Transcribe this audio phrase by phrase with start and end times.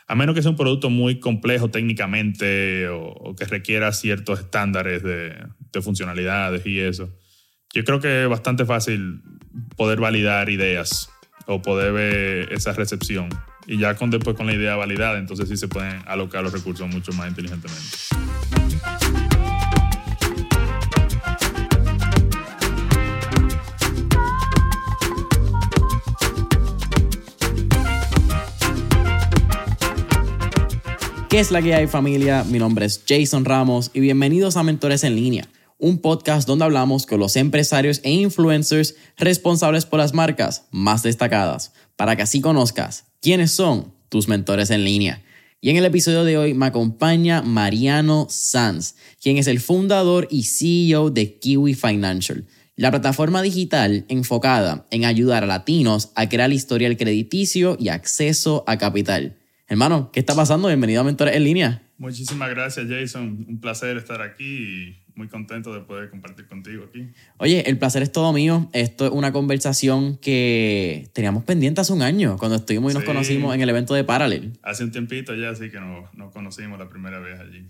[0.06, 5.32] A menos que sea un producto muy complejo técnicamente o, que requiera ciertos estándares de
[5.80, 7.08] funcionalidades y eso.
[7.74, 9.22] Yo creo que es bastante fácil
[9.78, 11.08] poder validar ideas
[11.46, 13.30] o poder ver esa recepción.
[13.66, 16.86] Y ya con, después con la idea validada, entonces sí se pueden alocar los recursos
[16.86, 17.82] mucho más inteligentemente.
[31.30, 32.44] ¿Qué es la que hay familia?
[32.44, 35.48] Mi nombre es Jason Ramos y bienvenidos a Mentores en línea,
[35.82, 41.72] un podcast donde hablamos con los empresarios e influencers responsables por las marcas más destacadas,
[41.96, 45.24] para que así conozcas quiénes son tus mentores en línea.
[45.60, 50.44] Y en el episodio de hoy me acompaña Mariano Sanz, quien es el fundador y
[50.44, 56.88] CEO de Kiwi Financial, la plataforma digital enfocada en ayudar a latinos a crear historia
[56.88, 59.36] del crediticio y acceso a capital.
[59.66, 60.68] Hermano, ¿qué está pasando?
[60.68, 61.82] Bienvenido a Mentores en Línea.
[61.98, 63.46] Muchísimas gracias, Jason.
[63.48, 67.08] Un placer estar aquí muy contento de poder compartir contigo aquí.
[67.38, 68.68] Oye, el placer es todo mío.
[68.72, 73.54] Esto es una conversación que teníamos pendiente hace un año, cuando estuvimos y nos conocimos
[73.54, 74.58] en el evento de Parallel.
[74.62, 77.66] Hace un tiempito ya, así que nos, conocimos la primera vez allí.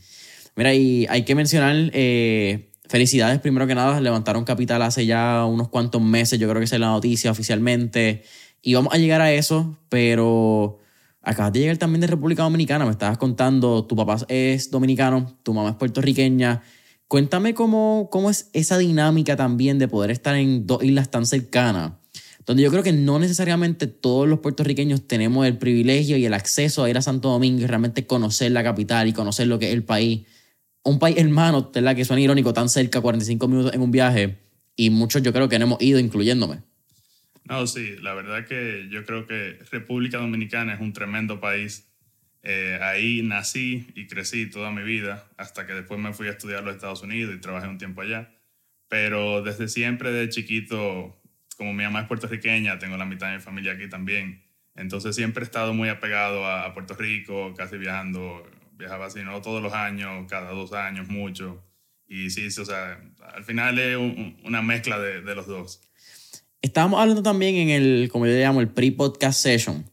[0.56, 5.68] Mira, y hay que mencionar, eh, felicidades primero que nada, levantaron capital hace ya unos
[5.68, 8.22] cuantos meses, yo creo que es la noticia oficialmente.
[8.60, 10.78] Y vamos a llegar a eso, pero
[11.24, 15.54] Acabas de llegar también de República Dominicana, me estabas contando, tu papá es dominicano, tu
[15.54, 16.62] mamá es puertorriqueña.
[17.12, 21.92] Cuéntame cómo, cómo es esa dinámica también de poder estar en dos islas tan cercanas,
[22.46, 26.82] donde yo creo que no necesariamente todos los puertorriqueños tenemos el privilegio y el acceso
[26.82, 29.74] a ir a Santo Domingo y realmente conocer la capital y conocer lo que es
[29.74, 30.26] el país.
[30.84, 31.94] Un país hermano, ¿verdad?
[31.94, 34.38] que suena irónico, tan cerca, 45 minutos en un viaje,
[34.74, 36.62] y muchos yo creo que no hemos ido, incluyéndome.
[37.44, 41.91] No, sí, la verdad que yo creo que República Dominicana es un tremendo país.
[42.42, 46.60] Eh, ahí nací y crecí toda mi vida, hasta que después me fui a estudiar
[46.60, 48.34] a los Estados Unidos y trabajé un tiempo allá.
[48.88, 51.16] Pero desde siempre, de chiquito,
[51.56, 54.44] como mi mamá es puertorriqueña, tengo la mitad de mi familia aquí también.
[54.74, 59.62] Entonces siempre he estado muy apegado a, Puerto Rico, casi viajando, viajaba así, no todos
[59.62, 61.64] los años, cada dos años, mucho.
[62.06, 63.00] Y sí, o sea,
[63.34, 63.96] al final es
[64.44, 65.80] una mezcla de, de los dos.
[66.60, 69.91] Estábamos hablando también en el, como yo le llamo, el pre-podcast session.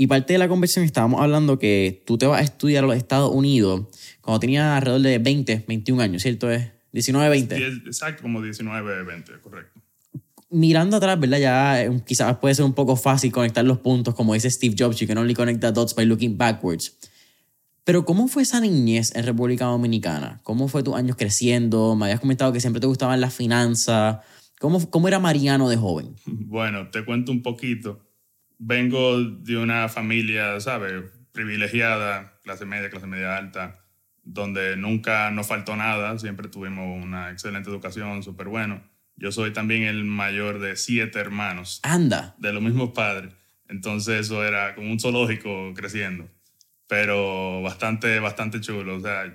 [0.00, 2.96] Y parte de la conversación estábamos hablando que tú te vas a estudiar a los
[2.96, 3.88] Estados Unidos
[4.20, 6.48] cuando tenías alrededor de 20, 21 años, ¿cierto?
[6.52, 7.66] Es 19, 20.
[7.84, 9.80] Exacto, como 19, 20, correcto.
[10.50, 11.38] Mirando atrás, ¿verdad?
[11.40, 15.00] Ya eh, quizás puede ser un poco fácil conectar los puntos, como dice Steve Jobs,
[15.00, 16.96] you can only connect the dots by looking backwards.
[17.82, 20.38] Pero ¿cómo fue esa niñez en República Dominicana?
[20.44, 21.96] ¿Cómo fue tus años creciendo?
[21.96, 24.18] Me habías comentado que siempre te gustaban las finanzas.
[24.60, 26.14] ¿Cómo, ¿Cómo era Mariano de joven?
[26.24, 28.07] Bueno, te cuento un poquito.
[28.58, 31.04] Vengo de una familia, ¿sabes?
[31.32, 33.80] Privilegiada, clase media, clase media alta,
[34.22, 38.82] donde nunca nos faltó nada, siempre tuvimos una excelente educación, súper bueno.
[39.16, 41.80] Yo soy también el mayor de siete hermanos.
[41.82, 42.34] Anda.
[42.38, 43.34] De los mismos padres.
[43.68, 46.28] Entonces eso era como un zoológico creciendo.
[46.86, 48.96] Pero bastante, bastante chulo.
[48.96, 49.34] O sea,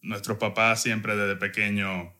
[0.00, 2.14] nuestros papás siempre desde pequeño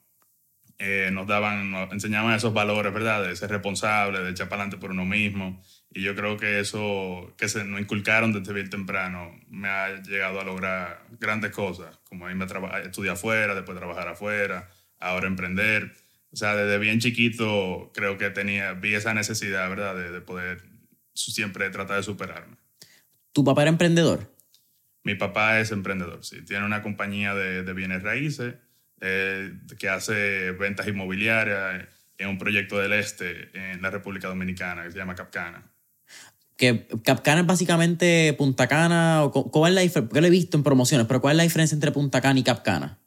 [0.78, 3.22] eh, nos daban, nos enseñaban esos valores, ¿verdad?
[3.22, 5.62] De ser responsable, de echar para adelante por uno mismo.
[5.96, 10.40] Y yo creo que eso que se nos inculcaron desde bien temprano me ha llegado
[10.40, 14.68] a lograr grandes cosas, como irme a estudiar afuera, después trabajar afuera,
[14.98, 15.92] ahora emprender.
[16.32, 19.94] O sea, desde bien chiquito creo que tenía, vi esa necesidad, ¿verdad?
[19.94, 20.62] De, de poder
[21.14, 22.56] siempre tratar de superarme.
[23.32, 24.34] ¿Tu papá era emprendedor?
[25.04, 26.42] Mi papá es emprendedor, sí.
[26.42, 28.54] Tiene una compañía de, de bienes raíces
[29.00, 31.86] eh, que hace ventas inmobiliarias
[32.18, 35.62] en un proyecto del este en la República Dominicana que se llama Capcana.
[36.56, 40.08] Que Capcana es básicamente Punta Cana, o ¿cuál es la diferencia?
[40.08, 42.44] Porque lo he visto en promociones, pero ¿cuál es la diferencia entre Punta Cana y
[42.44, 43.00] Capcana?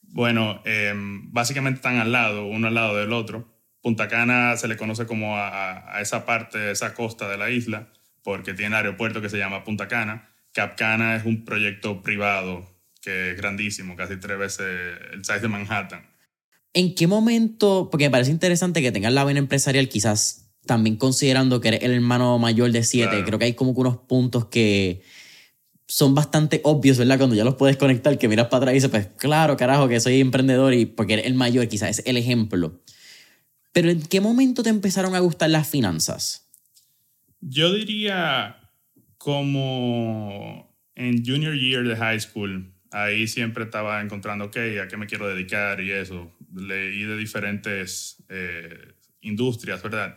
[0.00, 3.54] Bueno, em, básicamente están al lado, uno al lado del otro.
[3.82, 7.92] Punta Cana se le conoce como a, a esa parte, esa costa de la isla,
[8.22, 10.30] porque tiene aeropuerto que se llama Punta Cana.
[10.52, 12.64] Capcana es un proyecto privado
[13.06, 14.66] que es grandísimo, casi tres veces
[15.12, 16.06] el size de Manhattan.
[16.72, 17.88] ¿En qué momento?
[17.90, 21.92] Porque me parece interesante que tengas la vena empresarial, quizás también considerando que eres el
[21.92, 23.22] hermano mayor de siete.
[23.24, 25.02] Creo que hay como unos puntos que
[25.88, 27.18] son bastante obvios, ¿verdad?
[27.18, 30.00] Cuando ya los puedes conectar, que miras para atrás y dices, pues claro, carajo, que
[30.00, 32.82] soy emprendedor y porque eres el mayor, quizás es el ejemplo.
[33.72, 36.48] Pero ¿en qué momento te empezaron a gustar las finanzas?
[37.40, 38.56] Yo diría
[39.18, 45.06] como en junior year de high school, ahí siempre estaba encontrando, ok, ¿a qué me
[45.06, 45.80] quiero dedicar?
[45.80, 46.32] Y eso.
[46.54, 50.16] Leí de diferentes eh, industrias, ¿verdad?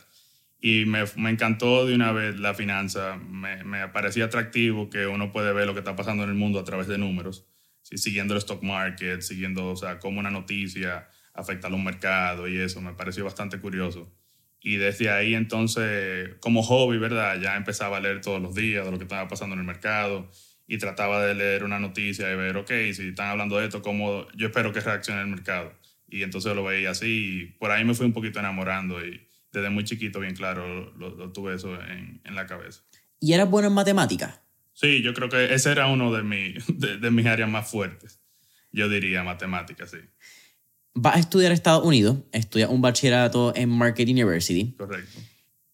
[0.61, 3.15] Y me, me, encantó de una vez la finanza.
[3.17, 6.59] Me, me, parecía atractivo que uno puede ver lo que está pasando en el mundo
[6.59, 7.47] a través de números,
[7.81, 7.97] ¿sí?
[7.97, 12.57] siguiendo el stock market, siguiendo, o sea, cómo una noticia afecta a los mercados y
[12.57, 12.81] eso.
[12.81, 14.13] Me pareció bastante curioso.
[14.61, 17.39] Y desde ahí entonces, como hobby, ¿verdad?
[17.39, 20.29] Ya empezaba a leer todos los días de lo que estaba pasando en el mercado
[20.67, 24.27] y trataba de leer una noticia y ver, ok, si están hablando de esto, ¿cómo
[24.35, 25.73] yo espero que reaccione el mercado?
[26.09, 29.69] Y entonces lo veía así y por ahí me fui un poquito enamorando y desde
[29.69, 32.81] muy chiquito, bien claro, lo, tuve eso en, en, la cabeza.
[33.19, 34.39] ¿Y eras bueno en matemáticas?
[34.73, 38.21] Sí, yo creo que ese era uno de, mi, de, de mis áreas más fuertes.
[38.71, 39.97] Yo diría matemáticas, sí.
[40.93, 44.75] Vas a estudiar a Estados Unidos, estudias un bachillerato en Marketing University.
[44.77, 45.19] Correcto.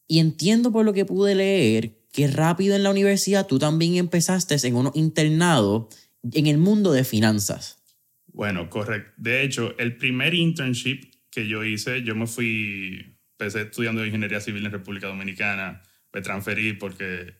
[0.07, 4.56] Y entiendo por lo que pude leer que rápido en la universidad tú también empezaste
[4.66, 5.89] en uno internado
[6.31, 7.83] en el mundo de finanzas.
[8.27, 9.12] Bueno, correcto.
[9.18, 14.66] De hecho, el primer internship que yo hice, yo me fui, empecé estudiando ingeniería civil
[14.66, 15.82] en República Dominicana,
[16.14, 17.36] me transferí porque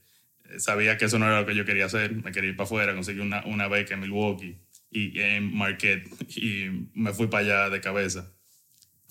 [0.58, 2.94] sabía que eso no era lo que yo quería hacer, me quería ir para afuera,
[2.94, 4.58] conseguí una, una beca en Milwaukee
[4.92, 6.08] y en Marquette
[6.38, 8.32] y me fui para allá de cabeza.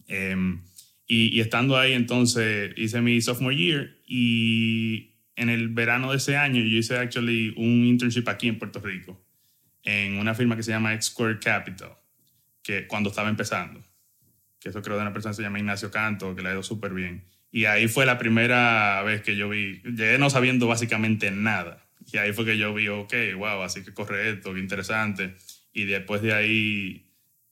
[0.06, 0.62] Em,
[1.06, 6.36] y, y, estando ahí entonces hice mi sophomore year y en el verano de ese
[6.36, 9.26] año yo hice actually un internship aquí en Puerto Rico,
[9.82, 11.92] en una firma que se llama X Square Capital,
[12.62, 13.83] que cuando estaba empezando,
[14.64, 16.62] que eso creo de una persona que se llama Ignacio Canto, que le ha ido
[16.62, 17.24] súper bien.
[17.52, 21.86] Y ahí fue la primera vez que yo vi, llegué no sabiendo básicamente nada.
[22.10, 25.36] Y ahí fue que yo vi, ok, wow, así que corre esto, qué interesante.
[25.72, 27.06] Y después de ahí,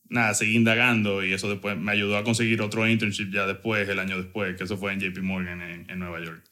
[0.09, 3.99] nada, seguí indagando y eso después me ayudó a conseguir otro internship ya después, el
[3.99, 6.43] año después, que eso fue en JP Morgan en, en Nueva York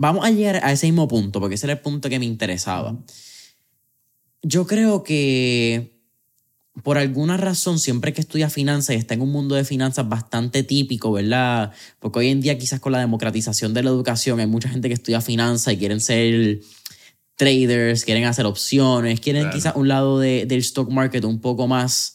[0.00, 2.96] vamos a llegar a ese mismo punto, porque ese era el punto que me interesaba.
[4.40, 5.99] Yo creo que
[6.82, 10.62] por alguna razón, siempre que estudia finanzas y está en un mundo de finanzas bastante
[10.62, 11.72] típico, ¿verdad?
[11.98, 14.94] Porque hoy en día quizás con la democratización de la educación hay mucha gente que
[14.94, 16.60] estudia finanzas y quieren ser
[17.36, 22.14] traders, quieren hacer opciones, quieren quizás un lado de, del stock market un poco más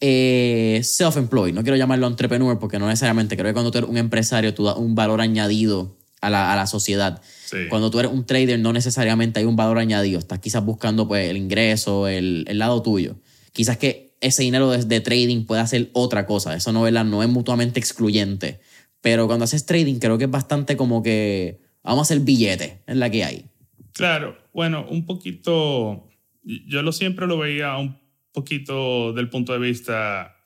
[0.00, 1.54] eh, self-employed.
[1.54, 4.64] No quiero llamarlo entrepreneur porque no necesariamente creo que cuando tú eres un empresario tú
[4.64, 7.22] das un valor añadido a la, a la sociedad.
[7.68, 11.30] Cuando tú eres un trader no necesariamente hay un valor añadido, estás quizás buscando pues,
[11.30, 13.16] el ingreso, el, el lado tuyo.
[13.52, 17.80] Quizás que ese dinero de, trading pueda hacer otra cosa, eso no, no es mutuamente
[17.80, 18.60] excluyente.
[19.00, 23.00] Pero cuando haces trading creo que es bastante como que vamos a hacer billete, en
[23.00, 23.46] la que hay.
[23.92, 26.08] Claro, bueno, un poquito,
[26.42, 27.98] yo lo siempre lo veía un
[28.32, 30.36] poquito del punto de vista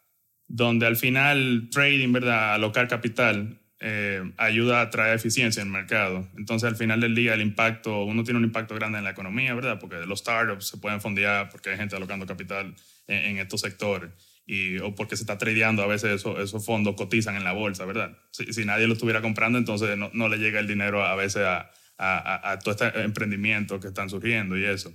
[0.49, 2.55] donde al final trading, ¿verdad?
[2.55, 6.29] Alocar capital eh, ayuda a traer eficiencia en el mercado.
[6.37, 9.55] Entonces, al final del día, el impacto, uno tiene un impacto grande en la economía,
[9.55, 9.79] ¿verdad?
[9.79, 12.75] Porque los startups se pueden fondear porque hay gente alocando capital
[13.07, 14.11] en, estos sectores.
[14.47, 17.85] Y, o porque se está tradeando, a veces esos, esos fondos cotizan en la bolsa,
[17.85, 18.17] ¿verdad?
[18.31, 21.43] Si, si nadie lo estuviera comprando, entonces no, no, le llega el dinero a veces
[21.43, 24.93] a, a, a todo este emprendimiento que están surgiendo y eso.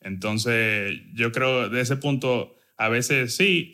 [0.00, 3.72] Entonces, yo creo, de ese punto, a veces sí,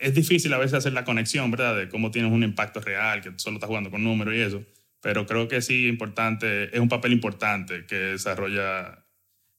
[0.00, 1.76] es difícil a veces hacer la conexión, ¿verdad?
[1.76, 4.64] De cómo tienes un impacto real, que solo estás jugando con números y eso.
[5.02, 9.04] Pero creo que sí, importante, es un papel importante que desarrolla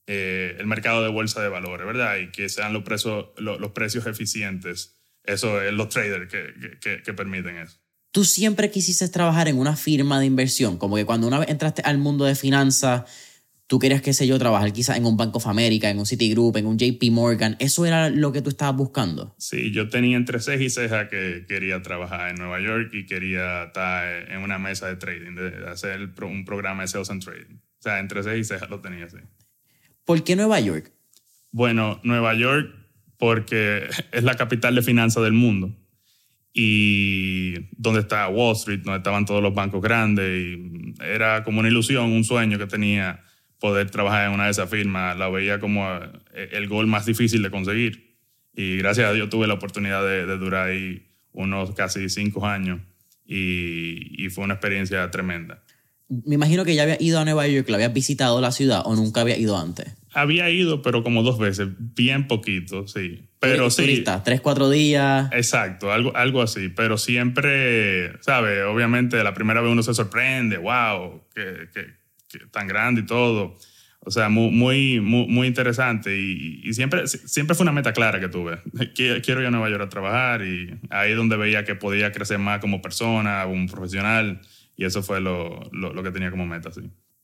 [0.07, 2.17] eh, el mercado de bolsa de valores, ¿verdad?
[2.17, 4.95] Y que sean los, precios, los, precios eficientes.
[5.23, 7.77] Eso es los traders que, que, que permiten eso.
[8.11, 10.77] ¿Tú siempre quisiste trabajar en una firma de inversión?
[10.77, 13.03] Como que cuando una vez entraste al mundo de finanzas,
[13.71, 16.57] tú querías, qué sé yo, trabajar quizás en un Bank of America, en un Citigroup,
[16.57, 17.55] en un JP Morgan.
[17.57, 19.33] ¿Eso era lo que tú estabas buscando?
[19.37, 23.63] Sí, yo tenía entre ceja y ceja que quería trabajar en Nueva York y quería
[23.63, 27.55] estar en una mesa de trading, de hacer un programa de sales and trading.
[27.55, 29.19] O sea, entre ceja y ceja lo tenía, sí.
[30.11, 30.91] ¿Por qué Nueva York?
[31.53, 32.69] Bueno, Nueva York
[33.15, 35.73] porque es la capital de finanzas del mundo
[36.53, 41.69] y donde está Wall Street, donde estaban todos los bancos grandes y era como una
[41.69, 43.23] ilusión, un sueño que tenía
[43.57, 45.87] poder trabajar en una de esas firmas, la veía como
[46.33, 48.17] eh, el gol más difícil de conseguir
[48.53, 52.81] y gracias a Dios tuve la oportunidad de, durar ahí unos casi cinco años
[53.23, 55.63] y fue una experiencia tremenda.
[56.25, 58.81] Me imagino que ya había ido a Nueva York, que la habías visitado la ciudad
[58.85, 59.95] o nunca había ido antes.
[60.13, 63.29] Había ido, pero como dos veces, bien poquito, sí.
[63.39, 63.83] Pero sí.
[63.83, 65.29] Turista, tres, cuatro días.
[65.31, 66.67] Exacto, algo, algo así.
[66.67, 68.63] Pero siempre, ¿sabes?
[68.65, 71.69] Obviamente la primera vez uno se sorprende, wow, que,
[72.51, 73.57] tan grande y todo.
[74.03, 76.17] O sea, muy, muy, muy, interesante.
[76.17, 78.59] Y, siempre, siempre fue una meta clara que tuve.
[78.95, 82.37] Quiero ir a Nueva York a trabajar y ahí es donde veía que podía crecer
[82.37, 84.41] más como persona, como profesional.
[84.81, 86.81] Y eso fue lo, lo, lo que tenía como meta, sí.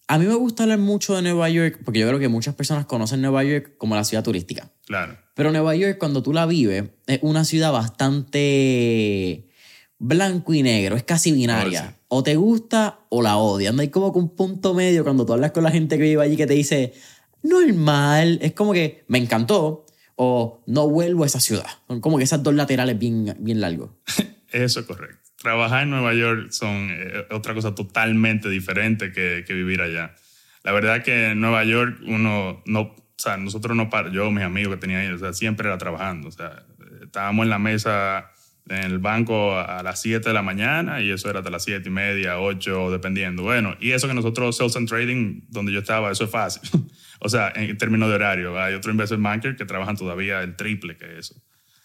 [0.07, 2.85] A mí me gusta hablar mucho de Nueva York porque yo creo que muchas personas
[2.85, 4.71] conocen Nueva York como la ciudad turística.
[4.85, 5.17] Claro.
[5.33, 9.49] Pero Nueva York, cuando tú la vives, es una ciudad bastante
[9.97, 11.97] blanco y negro, es casi binaria.
[12.09, 13.73] O te gusta o la odias.
[13.73, 16.21] No hay como que un punto medio cuando tú hablas con la gente que vive
[16.21, 16.93] allí que te dice,
[17.41, 21.65] normal, es como que me encantó o no vuelvo a esa ciudad.
[21.87, 23.89] Son como que esas dos laterales bien, bien largos.
[24.51, 29.53] Eso es correcto trabajar en Nueva York son eh, otra cosa totalmente diferente que, que,
[29.53, 30.15] vivir allá.
[30.63, 34.43] La verdad que en Nueva York uno no, o sea, nosotros no para, yo, mis
[34.43, 36.63] amigos que tenía ahí, o sea, siempre era trabajando, o sea,
[37.01, 38.31] estábamos en la mesa
[38.69, 41.87] en el banco a las 7 de la mañana y eso era hasta las 7
[41.87, 43.43] y media, 8, dependiendo.
[43.43, 46.69] Bueno, y eso que nosotros, Sales and Trading, donde yo estaba, eso es fácil.
[47.19, 50.97] o sea, en términos de horario, hay otro investment banker que trabajan todavía el triple
[50.97, 51.35] que eso.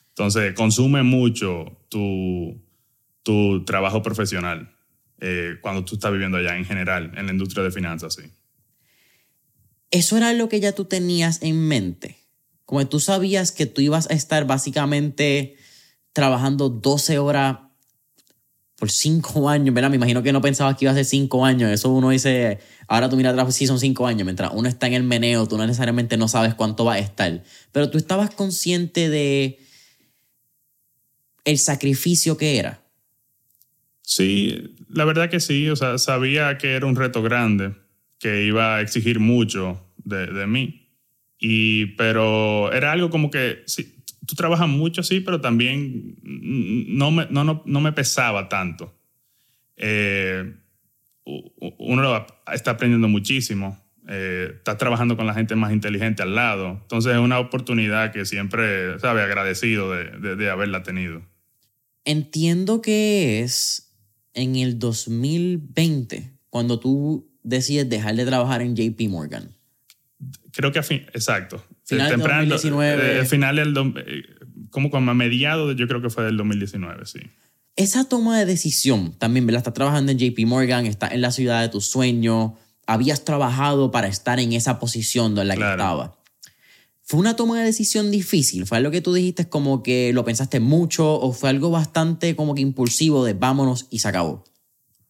[0.09, 2.61] Entonces, consume mucho tu,
[3.23, 4.75] tu trabajo profesional
[5.21, 8.23] eh, cuando tú estás viviendo allá en general, en la industria de finanzas, sí.
[9.93, 12.19] ¿Eso era lo que ya tú tenías en mente?
[12.65, 15.57] Como tú sabías que tú ibas a estar básicamente
[16.13, 17.59] trabajando 12 horas
[18.77, 19.91] por 5 años, ¿verdad?
[19.91, 21.71] Me imagino que no pensabas que iba a ser 5 años.
[21.71, 24.25] Eso uno dice, ahora tú miras atrás, sí son 5 años.
[24.25, 27.45] Mientras uno está en el meneo, tú no necesariamente no sabes cuánto va a estar.
[27.71, 29.61] Pero tú estabas consciente de
[31.45, 32.82] el sacrificio que era.
[34.15, 37.73] Sí, la verdad que sí, o sea, sabía que era un reto grande,
[38.19, 40.91] que iba a exigir mucho de, de mí,
[41.39, 47.27] y, pero era algo como que, sí, tú trabajas mucho, sí, pero también no me,
[47.31, 48.95] no, no, no me pesaba tanto.
[49.79, 50.57] Eh,
[51.25, 57.15] uno está aprendiendo muchísimo, eh, está trabajando con la gente más inteligente al lado, entonces
[57.15, 61.23] es una oportunidad que siempre, sabe, agradecido de, de, de haberla tenido.
[62.05, 63.89] Entiendo que es
[64.35, 69.55] en el 2020 cuando tú decides dejar de trabajar en JP Morgan?
[70.53, 71.65] Creo que a fin, exacto.
[71.85, 73.21] Final Temprano, 2019.
[73.21, 74.23] Eh, final del, eh,
[74.71, 77.21] como como a mediados, yo creo que fue del 2019, sí.
[77.75, 79.61] Esa toma de decisión también, ¿verdad?
[79.61, 82.53] Estás trabajando en JP Morgan, estás en la ciudad de tus sueños,
[82.87, 86.19] habías trabajado para estar en esa posición en la que estaba.
[87.05, 88.67] ¿Fue una toma de decisión difícil?
[88.67, 92.55] ¿Fue algo que tú dijiste como que lo pensaste mucho o fue algo bastante como
[92.55, 94.45] que impulsivo de vámonos y se acabó?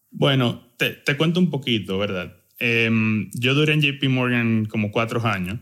[0.09, 2.35] Bueno, te, te cuento un poquito, ¿verdad?
[2.59, 5.59] Em, yo duré en JP Morgan como cuatro años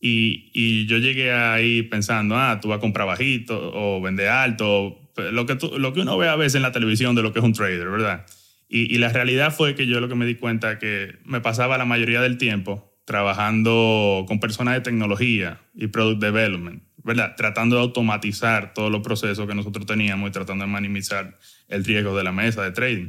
[0.00, 4.98] y, y, yo llegué ahí pensando, ah, tú vas a comprar bajito o vender alto,
[5.32, 7.38] lo que, tú, lo que uno ve a veces en la televisión de lo que
[7.38, 8.26] es un trader, ¿verdad?
[8.68, 11.78] Y, y la realidad fue que yo lo que me di cuenta que me pasaba
[11.78, 17.34] la mayoría del tiempo trabajando con personas de tecnología y product development, ¿verdad?
[17.36, 22.16] Tratando de automatizar todos los procesos que nosotros teníamos y tratando de minimizar el riesgo
[22.16, 23.08] de la mesa de trading.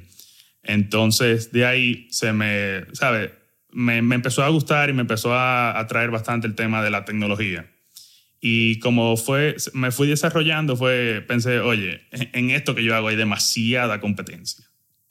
[0.64, 3.34] Entonces, de ahí se me, ¿sabe?
[3.72, 7.06] Me, me empezó a gustar y me empezó a atraer bastante el tema de la
[7.06, 7.72] tecnología.
[8.42, 13.16] Y como fue, me fui desarrollando, fue, pensé, oye, en esto que yo hago hay
[13.16, 14.66] demasiada competencia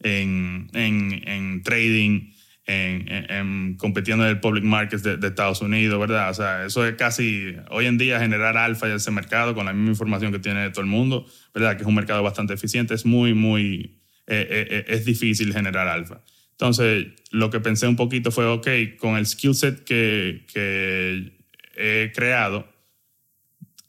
[0.04, 2.30] en, en, en trading,
[2.66, 6.30] en, compitiendo en el public markets de, Estados Unidos, ¿verdad?
[6.30, 9.72] O sea, eso es casi hoy en día generar alfa en ese mercado con la
[9.72, 11.76] misma información que tiene todo el mundo, ¿verdad?
[11.76, 15.88] Que es un mercado bastante eficiente, es muy, muy, eh, eh, eh, es difícil generar
[15.88, 16.22] alfa.
[16.52, 18.68] Entonces, lo que pensé un poquito fue, ok,
[18.98, 21.32] con el skill set que, que
[21.76, 22.68] he creado,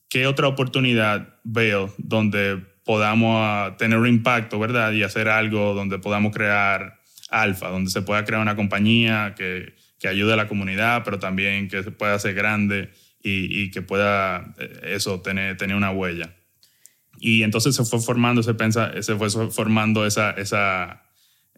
[0.10, 4.92] ¿qué otra oportunidad veo donde podamos ah, tener un impacto, ¿verdad?
[4.94, 7.00] Y hacer algo donde podamos crear
[7.42, 11.68] alfa, donde se pueda crear una compañía que, que ayude a la comunidad, pero también
[11.68, 16.36] que pueda ser grande y, y que pueda eh, eso, tener, tener una huella.
[17.20, 21.04] Y entonces se fue formando, se, pensa, se fue formando esa, esa,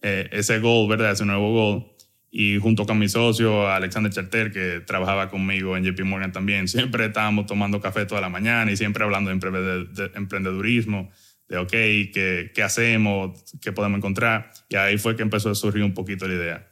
[0.02, 1.12] eh, ese goal, ¿verdad?
[1.12, 1.86] Ese nuevo goal.
[2.30, 7.06] Y junto con mi socio, Alexander Charter, que trabajaba conmigo en JP Morgan también, siempre
[7.06, 11.10] estábamos tomando café toda la mañana y siempre hablando de, emprendedurismo,
[11.48, 13.44] de, ok, ¿qué, ¿qué hacemos?
[13.62, 14.52] ¿Qué podemos encontrar?
[14.70, 16.68] Y ahí fue que empezó a surgir un poquito la idea.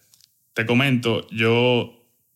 [0.54, 1.96] Te comento, yo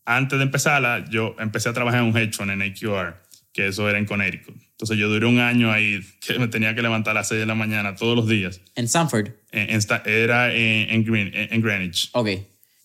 [0.09, 3.21] antes de empezarla, yo empecé a trabajar en un hedge fund en AQR,
[3.53, 4.55] que eso era en Connecticut.
[4.71, 7.45] Entonces yo duré un año ahí que me tenía que levantar a las 6 de
[7.45, 8.61] la mañana todos los días.
[8.75, 9.29] ¿En Sanford?
[9.51, 12.09] era en, Greenwich.
[12.13, 12.29] Ok.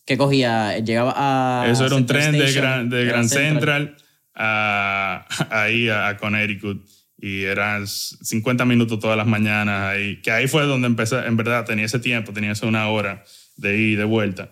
[0.05, 0.79] ¿Qué cogía?
[0.81, 1.71] ¿Llegaba a...?
[1.71, 3.97] Eso era un tren de, de Grand Central,
[4.35, 6.87] a, ahí a, Connecticut
[7.25, 10.21] y eran 50 minutos todas las mañanas ahí.
[10.21, 13.25] Que ahí fue donde empecé, en verdad tenía ese tiempo, tenía esa una hora
[13.57, 14.51] de ir y de vuelta,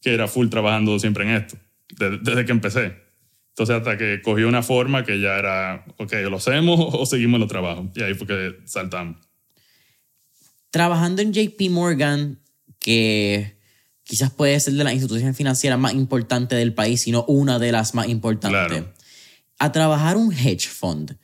[0.00, 1.56] que era full trabajando siempre en esto
[1.96, 2.96] desde, que empecé.
[3.48, 7.48] Entonces, hasta que cogió una forma que ya era, ok, lo hacemos o seguimos los
[7.48, 7.86] trabajos.
[7.96, 9.16] Y ahí fue que saltamos.
[10.70, 12.38] Trabajando en JP Morgan,
[12.78, 13.58] que
[14.04, 17.94] quizás puede ser de las instituciones financieras más importantes del país, sino una de las
[17.94, 18.84] más importantes.
[19.58, 21.16] A trabajar un hedge fund.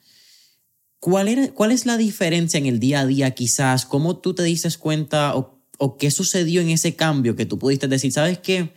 [1.00, 3.87] ¿Cuál, era, ¿Cuál es la diferencia en el día a día quizás?
[3.87, 8.12] ¿Cómo tú te dices cuenta o, qué sucedió en ese cambio que tú pudiste decir,
[8.12, 8.73] sabes qué?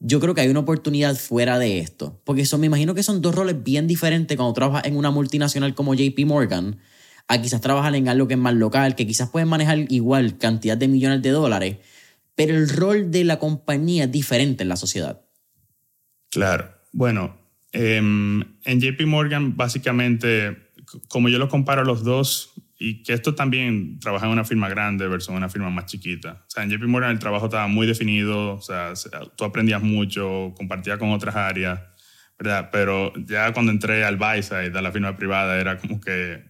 [0.00, 2.20] yo creo que hay una oportunidad fuera de esto.
[2.24, 5.74] Porque eso me imagino que son dos roles bien diferentes cuando trabajas en una multinacional
[5.74, 6.78] como JP Morgan,
[7.26, 10.76] a quizás trabajar en algo que es más local, que quizás pueden manejar igual cantidad
[10.76, 11.76] de millones de dólares,
[12.34, 15.20] pero el rol de la compañía es diferente en la sociedad.
[16.30, 16.72] Claro.
[16.92, 17.36] Bueno,
[17.72, 20.67] em, en JP Morgan básicamente,
[21.08, 25.08] como yo lo comparo los dos, y que esto también trabaja en una firma grande
[25.08, 26.44] versus una firma más chiquita.
[26.46, 28.92] O sea, en JP Morgan el trabajo estaba muy definido, o sea,
[29.36, 31.80] tú aprendías mucho, compartías con otras áreas,
[32.38, 32.70] ¿verdad?
[32.70, 36.44] Pero ya cuando entré al Buyside, a la firma privada, era como que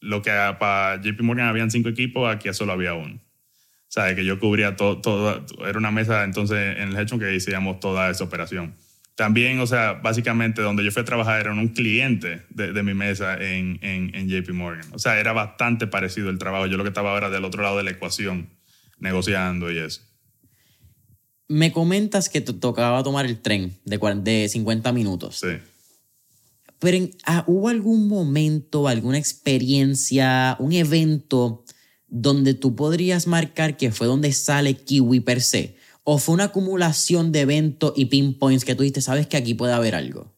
[0.00, 3.16] lo que para JP Morgan habían cinco equipos, aquí solo había uno.
[3.16, 7.34] O sea, que yo cubría todo, todo era una mesa entonces en el hecho que
[7.34, 8.76] hacíamos toda esa operación.
[9.14, 13.34] También, o sea, básicamente donde yo fui a trabajar era un cliente de, mi mesa
[13.34, 14.86] en, en, JP Morgan.
[14.92, 16.66] O sea, era bastante parecido el trabajo.
[16.66, 18.50] Yo lo que estaba ahora del otro lado de la ecuación,
[18.98, 20.02] negociando y eso.
[21.46, 25.38] Me comentas que te tocaba tomar el tren de, de 50 minutos.
[25.38, 25.58] Sí.
[26.80, 31.64] Pero ah, ¿hubo algún momento, alguna experiencia, un evento
[32.08, 35.76] donde tú podrías marcar que fue donde sale Kiwi per se?
[36.04, 39.72] ¿O fue una acumulación de eventos y pinpoints que tú dijiste, sabes que aquí puede
[39.72, 40.34] haber algo?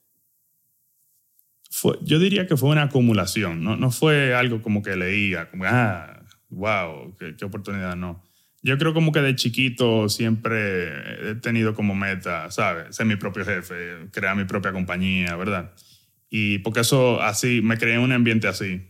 [2.02, 6.22] Yo diría que fue una acumulación, no, no fue algo como que leía, como, ah,
[6.48, 8.24] wow, qué, oportunidad, no.
[8.62, 12.96] Yo creo como que de chiquito siempre he tenido como meta, ¿sabes?
[12.96, 15.72] Ser mi propio jefe, crear mi propia compañía, ¿verdad?
[16.31, 18.83] Y porque eso así, me creé un ambiente así,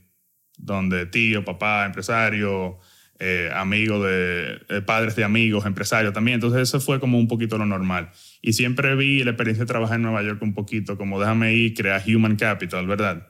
[0.56, 2.78] donde tío, papá, empresario,
[3.18, 6.34] eh, amigos de, padres de amigos, empresarios también.
[6.34, 8.10] Entonces eso fue como un poquito lo normal.
[8.42, 11.74] Y siempre vi la experiencia de trabajar en Nueva York un poquito como déjame ir,
[11.74, 13.28] crear human capital, ¿verdad?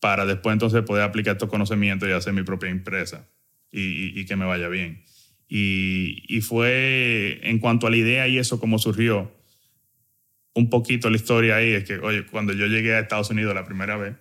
[0.00, 3.28] Para después entonces poder aplicar estos conocimientos y hacer mi propia empresa
[3.70, 5.02] y, que me vaya bien.
[5.48, 9.32] Y, y, fue en cuanto a la idea y eso como surgió,
[10.54, 13.64] un poquito la historia ahí es que, oye, cuando yo llegué a Estados Unidos la
[13.64, 14.16] primera vez,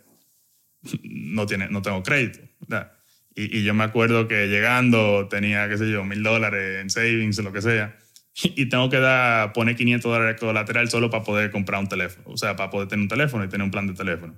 [1.03, 2.94] no, tiene, no tengo crédito, ¿verdad?
[3.35, 7.51] Y, yo me acuerdo que llegando tenía, qué sé yo, mil dólares en savings lo
[7.51, 7.97] que sea.
[8.43, 12.25] Y tengo que dar, poner 500 dólares colateral solo para poder comprar un teléfono.
[12.27, 14.35] O sea, para poder tener un teléfono y tener un plan de teléfono.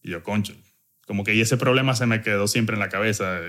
[0.00, 0.54] Y yo, concho.
[1.06, 3.40] Como que y ese problema se me quedó siempre en la cabeza.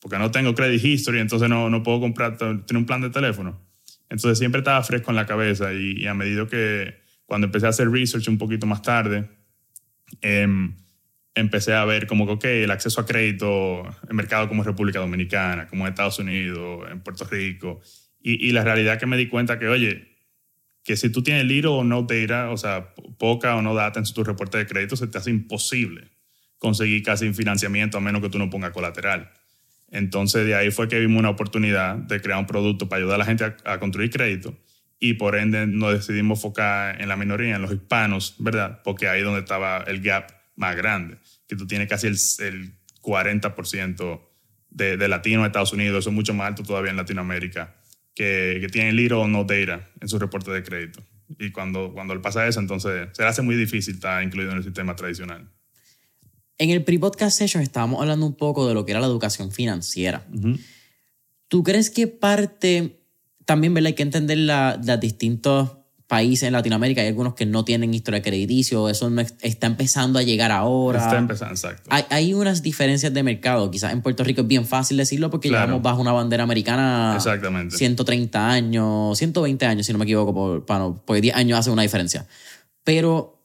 [0.00, 3.60] Porque no tengo credit history, entonces no, no puedo comprar, tener un plan de teléfono.
[4.08, 5.72] Entonces siempre estaba fresco en la cabeza.
[5.72, 9.28] Y, a medida que, cuando empecé a hacer research un poquito más tarde,
[10.22, 10.46] eh,
[11.34, 15.86] empecé a ver como que, el acceso a crédito en mercados como República Dominicana, como
[15.86, 17.80] en Estados Unidos, en Puerto Rico,
[18.22, 20.16] y, la realidad que me di cuenta que, oye,
[20.84, 24.04] que si tú tienes little o no data, o sea, poca o no data en
[24.04, 26.10] tu reporte de crédito, se te hace imposible
[26.58, 29.30] conseguir casi financiamiento a menos que tú no pongas colateral.
[29.90, 33.18] Entonces de ahí fue que vimos una oportunidad de crear un producto para ayudar a
[33.18, 34.54] la gente a, a construir crédito
[34.98, 38.82] y por ende nos decidimos enfocar en la minoría, en los hispanos, ¿verdad?
[38.84, 41.16] Porque ahí es donde estaba el gap más grande,
[41.48, 44.20] que tú tienes casi el, el 40%
[44.68, 47.74] de, de latinos en Estados Unidos, eso es mucho más alto todavía en Latinoamérica,
[48.14, 51.02] que, que tienen little o no data en su reporte de crédito.
[51.38, 54.58] Y cuando, cuando le pasa eso, entonces se le hace muy difícil estar incluido en
[54.58, 55.48] el sistema tradicional.
[56.58, 60.26] En el pre-podcast session estábamos hablando un poco de lo que era la educación financiera.
[61.48, 63.00] ¿Tú crees que parte,
[63.46, 63.88] también ¿verdad?
[63.88, 65.70] hay que entender las distintas
[66.10, 70.24] países en Latinoamérica hay algunos que no tienen historia crediticio, eso no está empezando a
[70.24, 70.98] llegar ahora.
[70.98, 71.88] Está empezando, exacto.
[71.88, 75.48] Hay, hay, unas diferencias de mercado, quizás en Puerto Rico es bien fácil decirlo porque
[75.48, 77.76] llevamos bajo una bandera americana Exactamente.
[77.76, 82.26] 130 años, 120 años si no me equivoco, por, porque 10 años hace una diferencia.
[82.82, 83.36] Pero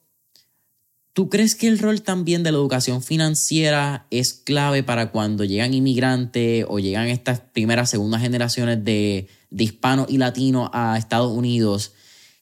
[1.13, 5.73] ¿Tú crees que el rol también de la educación financiera es clave para cuando llegan
[5.73, 11.93] inmigrantes o llegan estas primeras, segundas generaciones de, de hispanos y latinos a Estados Unidos?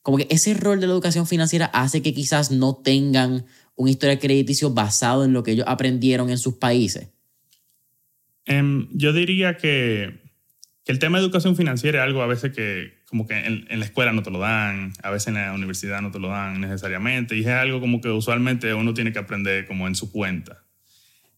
[0.03, 4.19] Como que ese rol de la educación financiera hace que quizás no tengan un historia
[4.19, 7.09] crediticio basado en lo que ellos aprendieron en sus países.
[8.45, 10.19] Em, yo diría que,
[10.83, 13.79] que, el tema de educación financiera es algo a veces que como que en, en,
[13.79, 16.59] la escuela no te lo dan, a veces en la universidad no te lo dan
[16.59, 20.63] necesariamente, y es algo como que usualmente uno tiene que aprender como en su cuenta.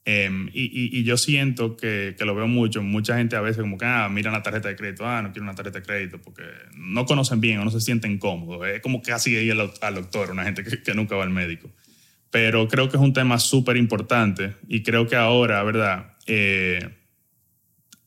[0.08, 3.76] Em, y, y, yo siento que, que, lo veo mucho, mucha gente a veces como
[3.76, 6.44] que, ah, mira la tarjeta de crédito, ah, no quiero una tarjeta de crédito, porque
[6.78, 8.68] no conocen bien o no se sienten cómodos.
[8.68, 11.72] Es como casi ir al, al doctor, una gente que, que, nunca va al médico.
[12.30, 16.14] Pero creo que es un tema súper importante y creo que ahora, ¿verdad?
[16.28, 16.88] Eh,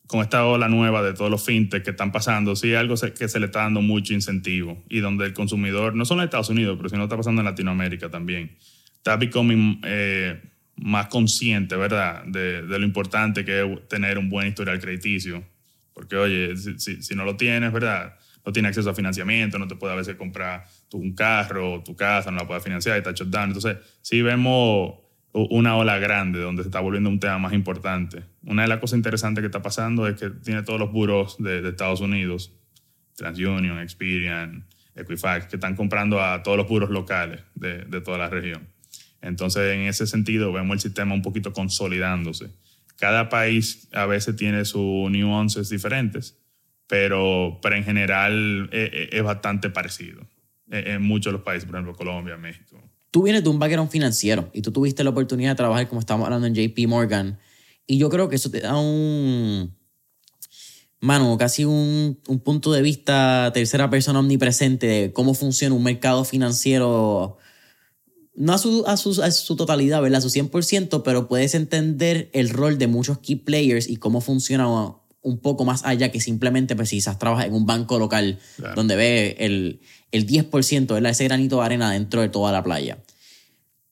[0.06, 3.40] con esta ola nueva de todos los fintech que están pasando, sí algo que se
[3.40, 6.88] le está dando mucho incentivo y donde el consumidor, no solo en Estados Unidos, pero
[6.88, 8.56] sino está pasando en Latinoamérica también,
[8.96, 10.40] está becoming eh,
[10.78, 15.44] más consciente, ¿verdad?, de, lo importante que es tener un buen historial crediticio.
[15.92, 19.92] Porque, oye, si, no lo tienes, ¿verdad?, no tienes acceso a financiamiento, no te puede
[19.92, 23.28] a veces comprar tu, un carro, tu casa, no la puedes financiar y está shut
[23.28, 23.48] down.
[23.48, 24.94] Entonces, sí vemos
[25.32, 28.24] una ola grande donde se está volviendo un tema más importante.
[28.44, 31.66] Una de las cosas interesantes que está pasando es que tiene todos los buros de,
[31.68, 32.54] Estados Unidos,
[33.16, 38.68] TransUnion, Experian, Equifax, que están comprando a todos los buros locales de, toda la región.
[39.20, 42.50] Entonces, en ese sentido, vemos el sistema un poquito consolidándose.
[42.96, 46.36] Cada país a veces tiene sus nuances diferentes,
[46.86, 50.26] pero, pero en general es, e, es bastante parecido.
[50.70, 52.78] En muchos de los países, por ejemplo, Colombia, México,
[53.10, 56.26] tú vienes de un background financiero y tú tuviste la oportunidad de trabajar, como estábamos
[56.26, 57.38] hablando en JP Morgan,
[57.86, 59.74] y yo creo que eso te da un,
[61.00, 66.24] mano, casi un, un punto de vista tercera persona omnipresente de cómo funciona un mercado
[66.24, 67.38] financiero,
[68.38, 70.18] no a su, a su, a su totalidad, ¿verdad?
[70.18, 74.68] A su 100%, pero puedes entender el rol de muchos key players y cómo funciona
[75.22, 78.76] un poco más allá que simplemente pues, si quizás trabajas en un banco local claro.
[78.76, 79.80] donde ve el,
[80.12, 81.10] el 10%, ¿verdad?
[81.10, 82.98] ese granito de arena dentro de toda la playa.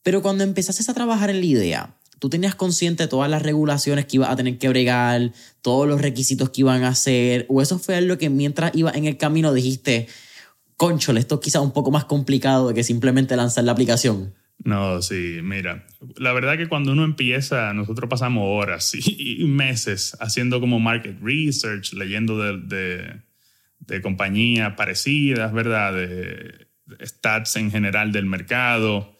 [0.04, 4.06] Pero cuando empezaste a trabajar en la idea, tú tenías consciente de todas las regulaciones
[4.06, 7.80] que ibas a tener que bregar, todos los requisitos que iban a hacer, o eso
[7.80, 10.06] fue algo que mientras ibas en el camino dijiste,
[10.76, 14.34] conchole, esto quizás un poco más complicado de que simplemente lanzar la aplicación.
[14.64, 15.86] No, sí, mira,
[16.16, 21.92] la verdad que cuando uno empieza, nosotros pasamos horas y, meses haciendo como market research,
[21.92, 23.20] leyendo de,
[23.80, 25.92] de, compañías parecidas, ¿verdad?
[25.92, 29.16] De, de stats en general del mercado.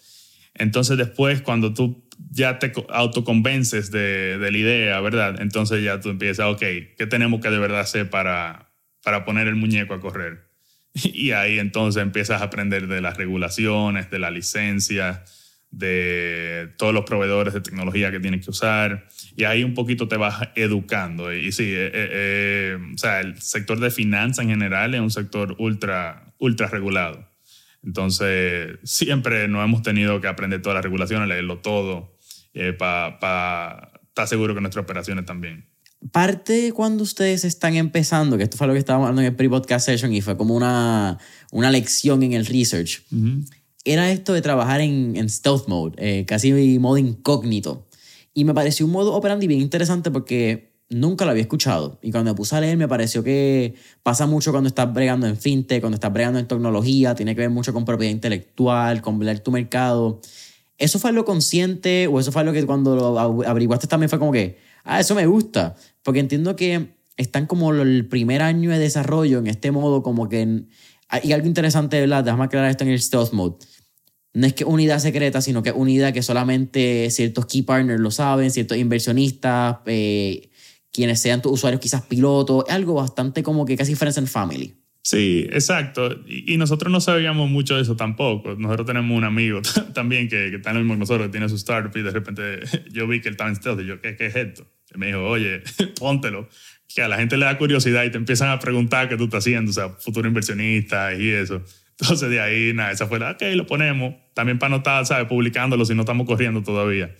[0.55, 5.40] Entonces después, cuando tú ya te autoconvences de, de la idea, ¿verdad?
[5.40, 6.61] Entonces ya tú empiezas, ok,
[6.97, 10.45] ¿qué tenemos que de verdad hacer para, para poner el muñeco a correr?
[11.12, 15.24] Y ahí entonces empiezas a aprender de las regulaciones, de la licencia,
[15.70, 19.06] de todos los proveedores de tecnología que tienes que usar.
[19.37, 21.32] Y ahí un poquito te vas educando.
[21.32, 25.54] Y sí, eh, eh, o sea, el sector de finanzas en general es un sector
[25.59, 27.28] ultra, ultra regulado.
[27.82, 32.16] Entonces, siempre nos hemos tenido que aprender todas las regulaciones, leerlo todo,
[32.54, 35.68] eh, para pa estar seguro que nuestras operaciones también
[36.12, 39.87] parte cuando ustedes están empezando, que esto fue lo que estábamos hablando en el pre-podcast
[39.87, 41.18] session y fue como una,
[41.52, 43.44] una lección en el research, uh -huh.
[43.85, 47.87] era esto de trabajar en, en stealth mode, eh, casi modo incógnito.
[48.35, 51.98] Y me pareció un modo operandi bien interesante porque nunca lo había escuchado.
[52.02, 55.37] Y cuando me puse a leer me pareció que pasa mucho cuando estás bregando en
[55.37, 59.40] fintech, cuando estás bregando en tecnología, tiene que ver mucho con propiedad intelectual, con ver
[59.40, 60.20] tu mercado.
[60.78, 64.32] ¿Eso fue lo consciente o eso fue lo que cuando lo averiguaste también fue como
[64.32, 65.77] que, ah, eso me gusta?
[66.03, 70.64] Porque entiendo que están como el primer año de desarrollo en este modo, como que.
[71.22, 72.25] Y algo interesante, ¿verdad?
[72.25, 73.57] Déjame aclarar esto en el stealth mode.
[74.33, 78.51] No es que unidad secreta, sino que unidad que solamente ciertos key partners lo saben,
[78.51, 80.51] ciertos inversionistas, eh,
[80.92, 84.75] quienes sean tus usuarios, quizás pilotos, algo bastante como que casi friends and family.
[85.03, 86.09] Sí, exacto.
[86.27, 88.57] Y, nosotros no sabíamos mucho de eso tampoco.
[88.57, 89.62] Nosotros tenemos un amigo
[89.94, 92.11] también que, que está en lo mismo que nosotros, que tiene su startup y de
[92.11, 92.61] repente
[92.92, 94.66] yo vi que él estaba en stealth y yo, ¿qué, qué es esto?
[94.96, 95.62] Me dijo, oye,
[95.98, 96.48] póntelo,
[96.92, 99.44] que a la gente le da curiosidad y te empiezan a preguntar qué tú estás
[99.44, 101.62] haciendo, o sea, futuro inversionista y eso.
[101.98, 105.26] Entonces de ahí, nada, esa fue la, ok, lo ponemos, también para no estar, ¿sabes?
[105.28, 107.14] Publicándolo si no estamos corriendo todavía.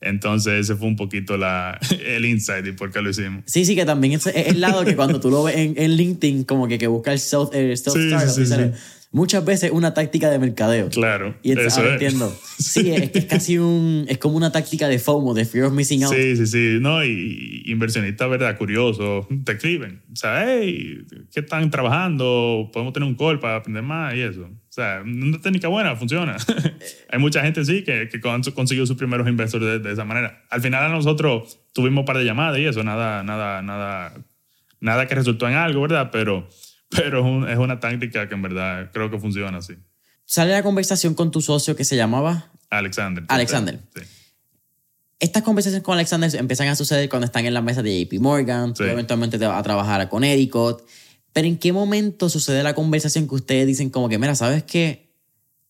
[0.00, 3.42] Entonces ese fue un poquito la, el insight y por qué lo hicimos.
[3.46, 6.44] Sí, sí, que también es el lado que cuando tú lo ves en, en LinkedIn,
[6.44, 8.70] como que, que busca el self, el self sí, startup, sí, sí, sí.
[9.12, 10.88] Muchas veces una táctica de mercadeo.
[10.88, 11.36] Claro.
[11.42, 12.02] Y entonces, eso ahora es.
[12.02, 12.36] entiendo.
[12.60, 14.04] Sí, es que es casi un.
[14.08, 16.14] Es como una táctica de FOMO, de Fear of Missing Out.
[16.14, 16.78] Sí, sí, sí.
[16.78, 18.56] No, y inversionistas, ¿verdad?
[18.58, 20.02] Curiosos, te escriben.
[20.12, 20.98] O sea, hey,
[21.32, 22.68] ¿qué están trabajando?
[22.72, 24.42] Podemos tener un call para aprender más y eso.
[24.42, 26.36] O sea, una técnica buena, funciona.
[27.10, 30.44] Hay mucha gente, sí, que, que con- consiguió sus primeros inversores de, de esa manera.
[30.50, 34.14] Al final a nosotros tuvimos un par de llamadas y eso, nada, nada, nada,
[34.80, 36.10] nada que resultó en algo, ¿verdad?
[36.12, 36.46] Pero,
[36.96, 39.74] pero es, un- es una táctica que en verdad creo que funciona así.
[40.24, 42.50] Sale la conversación con tu socio que se llamaba.
[42.70, 43.24] Alexander.
[43.28, 43.80] Alexander.
[43.96, 44.02] Sí.
[45.18, 48.72] Estas conversaciones con Alexander empiezan a suceder cuando están en la mesa de JP Morgan,
[48.72, 48.88] tú Sí.
[48.90, 50.82] eventualmente te vas a trabajar a Connecticut.
[51.32, 55.10] Pero ¿en qué momento sucede la conversación que ustedes dicen como que, mira, ¿sabes qué?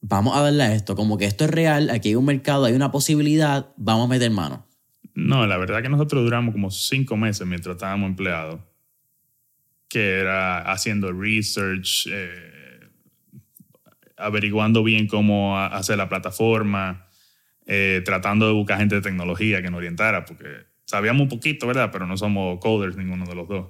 [0.02, 2.72] Vamos a darle a esto, como que esto es real, aquí hay un mercado, hay
[2.74, 4.66] una posibilidad, vamos a meter mano.
[5.14, 8.60] No, la verdad que nosotros duramos como cinco meses mientras estábamos empleados,
[9.90, 12.88] que era haciendo research, eh,
[14.16, 17.08] averiguando bien cómo hacer la plataforma,
[17.66, 20.46] eh, tratando de buscar gente de tecnología que nos orientara, porque
[20.86, 21.90] sabíamos un poquito, ¿verdad?
[21.92, 23.66] Pero no somos coders ninguno de los dos.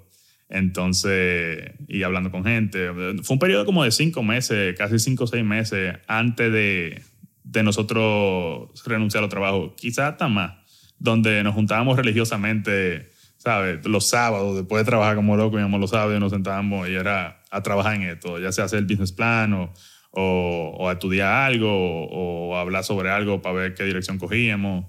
[0.49, 2.91] Entonces, y hablando con gente.
[3.23, 7.03] Fue un periodo como de cinco meses, casi cinco o seis meses antes de,
[7.45, 10.53] de nosotros renunciar al trabajo, quizás hasta más,
[10.99, 13.85] donde nos juntábamos religiosamente, ¿sabes?
[13.87, 17.43] Los sábados, después de trabajar como locos, íbamos los sábados y nos sentábamos y era
[17.51, 19.73] a trabajar en esto, ya sea hacer el business plan o,
[20.13, 24.85] o, o a estudiar algo o, o hablar sobre algo para ver qué dirección cogíamos.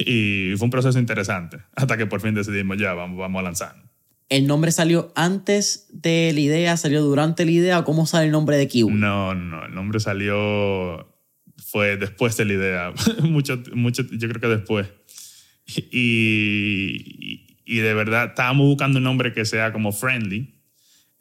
[0.00, 3.92] Y fue un proceso interesante, hasta que por fin decidimos ya, vamos, vamos a lanzarnos.
[4.30, 8.32] ¿El nombre salió antes de la idea, salió durante la idea o cómo sale el
[8.32, 8.90] nombre de Kiwi?
[8.90, 11.14] No, no, el nombre salió,
[11.58, 14.88] fue después de la idea, mucho, mucho, yo creo que después.
[15.66, 20.54] Y, y de verdad estábamos buscando un nombre que sea como friendly.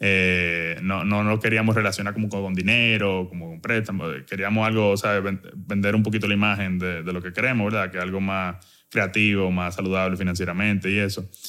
[0.03, 4.05] Eh, no, no no queríamos relacionar como con dinero, como con préstamo.
[4.27, 5.23] Queríamos algo, ¿sabes?
[5.23, 7.91] Ven- Vender un poquito la imagen de, de lo que queremos, ¿verdad?
[7.91, 8.55] Que algo más
[8.89, 11.29] creativo, más saludable financieramente y eso.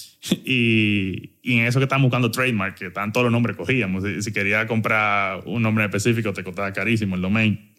[0.44, 4.04] Y, y en eso que estábamos buscando trademark, que estaban todos los nombres cogíamos.
[4.04, 7.71] Si, si quería comprar un nombre específico, te costaba carísimo el domain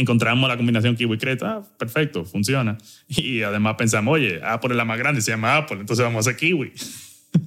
[0.00, 2.78] encontramos la combinación Kiwi Creta, ah, perfecto, funciona.
[3.08, 6.30] Y además pensamos, oye, Apple es la más grande, se llama Apple, entonces vamos a
[6.30, 6.72] hacer Kiwi.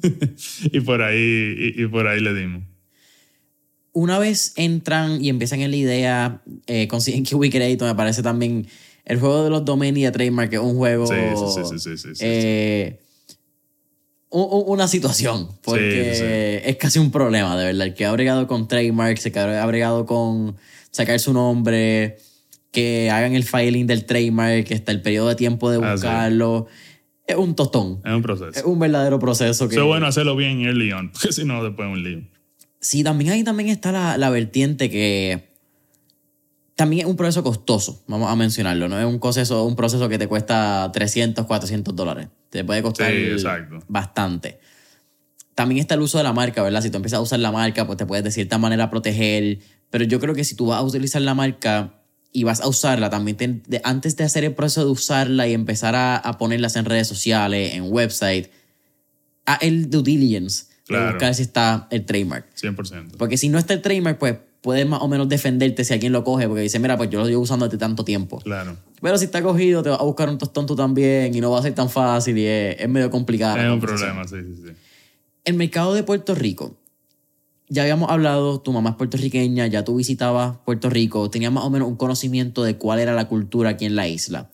[0.71, 2.63] y por ahí y, y por ahí le dimos.
[3.93, 8.67] Una vez entran y empiezan en la idea, eh, consiguen Kiwi Crédito, me parece también
[9.05, 11.07] el juego de los domain y de trademark, que es un juego...
[11.07, 12.23] Sí, sí, sí, sí, sí, sí, sí.
[12.25, 12.99] eh,
[14.31, 17.87] una situación, porque es casi un problema, de verdad.
[17.87, 20.55] El que ha bregado con trademarks, el que ha bregado con
[20.89, 22.17] sacar su nombre,
[22.71, 26.03] que hagan el filing del trademark, que está el periodo de tiempo de Ah, sí.
[26.03, 26.67] buscarlo.
[27.27, 28.01] Es un tostón.
[28.03, 28.51] Es un proceso.
[28.51, 29.75] Es un verdadero proceso que...
[29.75, 32.21] Es bueno hacerlo bien early on, porque si no, después es un lío.
[32.79, 35.51] Sí, también ahí también está la, la vertiente que
[36.75, 40.17] también es un proceso costoso, vamos a mencionarlo, no es un proceso, un proceso que
[40.17, 43.45] te cuesta 300, 400 dólares, te puede costar Sí,
[43.87, 44.59] bastante.
[45.53, 46.81] También está el uso de la marca, ¿verdad?
[46.81, 49.59] Si tú empiezas a usar la marca, pues te puedes de cierta manera proteger,
[49.91, 52.00] pero yo creo que si tú vas a utilizar la marca
[52.33, 55.53] y vas a usarla, también te- de- antes de hacer el proceso de usarla y
[55.53, 58.49] empezar a, a ponerlas en redes sociales, en website,
[59.45, 61.11] a el due diligence de Claro.
[61.13, 62.45] buscar si está el trademark.
[62.55, 63.17] 100%.
[63.17, 66.23] Porque si no está el trademark, pues puedes más o menos defenderte si alguien lo
[66.23, 68.39] coge, porque dice, mira, pues yo lo llevo usando desde tanto tiempo.
[68.39, 68.77] Claro.
[69.01, 71.59] Pero si está cogido, te vas a buscar un tostón tú también y no va
[71.59, 73.57] a ser tan fácil y es, es medio complicado.
[73.57, 74.73] Es un problema, sí, sí, sí.
[75.45, 76.77] El mercado de Puerto Rico.
[77.73, 81.69] Ya habíamos hablado, tu mamá es puertorriqueña, ya tú visitabas Puerto Rico, tenías más o
[81.69, 84.51] menos un conocimiento de cuál era la cultura aquí en la isla.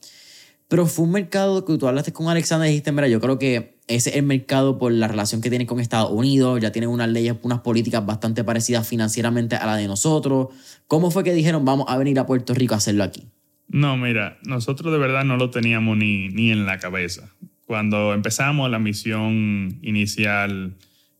[0.68, 3.80] Pero fue un mercado que tú hablaste con Alexander y dijiste, mira, yo creo que
[3.88, 7.10] ese es el mercado por la relación que tienen con Estados Unidos, ya tienen unas
[7.10, 10.50] leyes, unas políticas bastante parecidas financieramente a la de nosotros.
[10.86, 13.30] ¿Cómo fue que dijeron, vamos a venir a Puerto Rico a hacerlo aquí?
[13.68, 17.34] No, mira, nosotros de verdad no lo teníamos ni, ni en la cabeza.
[17.66, 20.76] Cuando empezamos la misión inicial,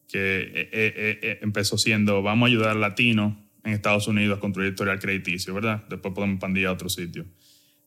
[0.08, 4.40] que eh, eh, eh, empezó siendo, vamos a ayudar al latino en Estados Unidos a
[4.40, 5.84] construir historial crediticio, ¿verdad?
[5.90, 7.26] Después podemos expandir a otro sitio.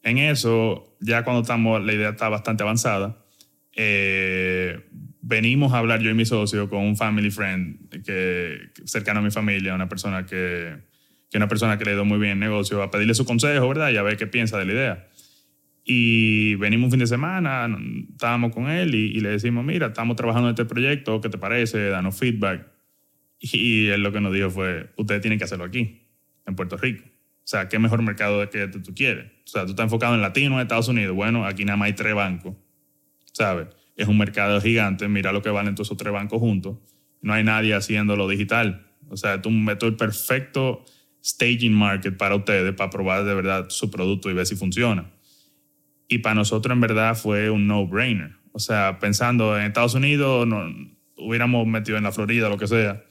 [0.03, 3.25] En eso, ya cuando estamos, la idea está bastante avanzada,
[3.75, 4.89] eh,
[5.23, 9.31] venimos a hablar yo y mi socio con un family friend que, cercano a mi
[9.31, 10.77] familia, una persona que,
[11.31, 13.91] que una persona que le ido muy bien en negocio, a pedirle su consejo, ¿verdad?
[13.91, 15.10] Y a ver qué piensa de la idea.
[15.93, 17.69] Y venimos un fin de semana,
[18.13, 21.89] estábamos con él y, le decimos, mira, estamos trabajando en este proyecto, ¿qué te parece?
[21.89, 22.65] Danos feedback.
[23.41, 26.07] Y él lo que nos dijo fue, ustedes tienen que hacerlo aquí,
[26.47, 27.03] en Puerto Rico.
[27.07, 29.33] O sea, ¿qué mejor mercado de que tú, tú quieres?
[29.45, 31.17] O sea, tú estás enfocado en latino, en Estados Unidos.
[31.17, 32.55] Bueno, aquí nada más hay tres bancos,
[33.33, 33.67] ¿sabes?
[33.97, 36.77] Es un mercado gigante, mira lo que valen todos esos tres bancos juntos.
[37.21, 38.87] No hay nadie haciéndolo digital.
[39.09, 40.85] O sea, es un método perfecto
[41.21, 45.11] staging market para ustedes, para probar de verdad su producto y ver si funciona.
[46.11, 48.33] Y para nosotros en verdad fue un no-brainer.
[48.53, 50.69] O sea, pensando en Estados Unidos, no,
[51.17, 53.05] hubiéramos metido en la Florida, lo que sea,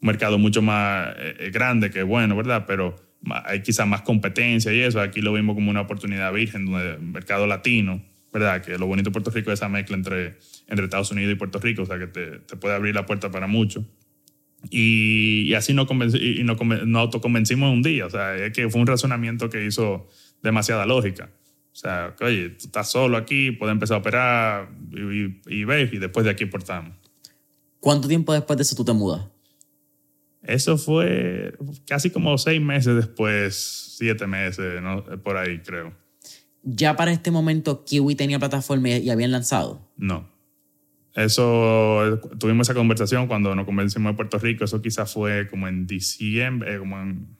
[0.00, 2.64] un mercado mucho más eh, grande que bueno, ¿verdad?
[2.66, 2.96] Pero
[3.44, 5.02] hay quizás más competencia y eso.
[5.02, 8.62] Aquí lo vimos como una oportunidad virgen, donde mercado latino, ¿verdad?
[8.62, 11.58] Que lo bonito de Puerto Rico es esa mezcla entre, entre Estados Unidos y Puerto
[11.58, 13.84] Rico, o sea, que te, te puede abrir la puerta para mucho.
[14.70, 18.80] Y, y así nos, y nos, nos autoconvencimos un día, o sea, es que fue
[18.80, 20.08] un razonamiento que hizo
[20.42, 21.28] demasiada lógica.
[21.76, 25.92] O sea, que, oye, tú estás solo aquí, puedes empezar a operar y, y, ves,
[25.92, 26.96] y después de aquí portamos.
[27.80, 29.26] ¿Cuánto tiempo después de eso tú te mudas?
[30.42, 31.54] Eso fue
[31.86, 35.04] casi como seis meses después, siete meses, ¿no?
[35.22, 35.92] por ahí creo.
[36.62, 39.86] ¿Ya para este momento Kiwi tenía plataforma y habían lanzado?
[39.98, 40.30] No.
[41.14, 45.86] Eso, tuvimos esa conversación cuando nos convencimos de Puerto Rico, eso quizás fue como en
[45.86, 47.36] diciembre, como en,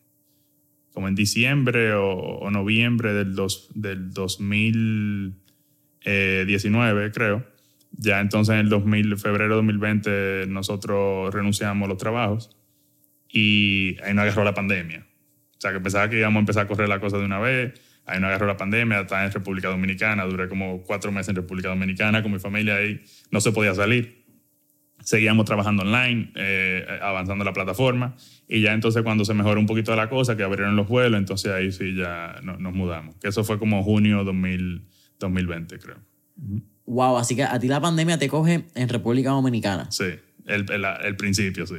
[0.96, 7.46] como en diciembre o, noviembre del, dos, del 2019, creo.
[7.90, 12.56] Ya entonces en el 2000, febrero de 2020 nosotros renunciamos a los trabajos
[13.28, 15.06] y ahí nos agarró la pandemia.
[15.50, 17.78] O sea, que pensaba que íbamos a empezar a correr la cosa de una vez,
[18.06, 21.68] ahí nos agarró la pandemia, estaba en República Dominicana, duré como cuatro meses en República
[21.68, 24.24] Dominicana con mi familia ahí, no se podía salir.
[25.06, 28.16] Seguíamos trabajando online, eh, avanzando la plataforma,
[28.48, 31.52] y ya entonces cuando se mejoró un poquito la cosa, que abrieron los vuelos, entonces
[31.52, 33.14] ahí sí ya no, nos mudamos.
[33.20, 34.84] Que eso fue como junio 2000,
[35.20, 35.98] 2020, creo.
[36.86, 39.88] Wow, así que a ti la pandemia te coge en República Dominicana.
[39.92, 40.06] Sí,
[40.44, 41.76] el, el, el principio, sí.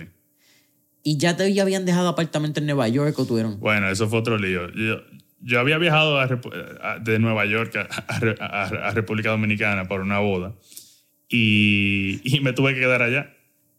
[1.04, 3.60] ¿Y ya te ya habían dejado apartamento en Nueva York o tuvieron?
[3.60, 4.72] Bueno, eso fue otro lío.
[4.72, 5.02] Yo,
[5.42, 10.56] yo había viajado a, de Nueva York a, a, República Dominicana por una boda
[11.30, 13.34] y, y, me tuve que quedar allá.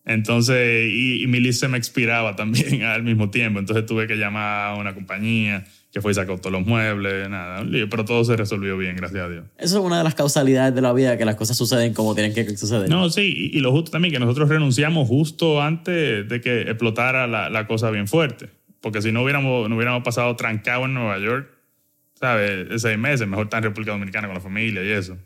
[0.05, 3.59] Entonces, y, y mi lista se me expiraba también al mismo tiempo.
[3.59, 7.65] Entonces tuve que llamar a una compañía que fue y sacó todos los muebles, nada,
[7.91, 9.45] pero todo se resolvió bien, gracias a Dios.
[9.57, 12.35] Eso es una de las causalidades de la vida, que las cosas suceden como tienen
[12.35, 12.91] que suceder.
[12.91, 17.49] No, sí, y, lo justo también, que nosotros renunciamos justo antes de que explotara la,
[17.49, 21.49] la cosa bien fuerte, porque si no hubiéramos, no hubiéramos pasado trancado en Nueva York,
[22.15, 22.83] ¿sabes?
[22.83, 25.17] Seis meses, mejor estar en República Dominicana con la familia y eso.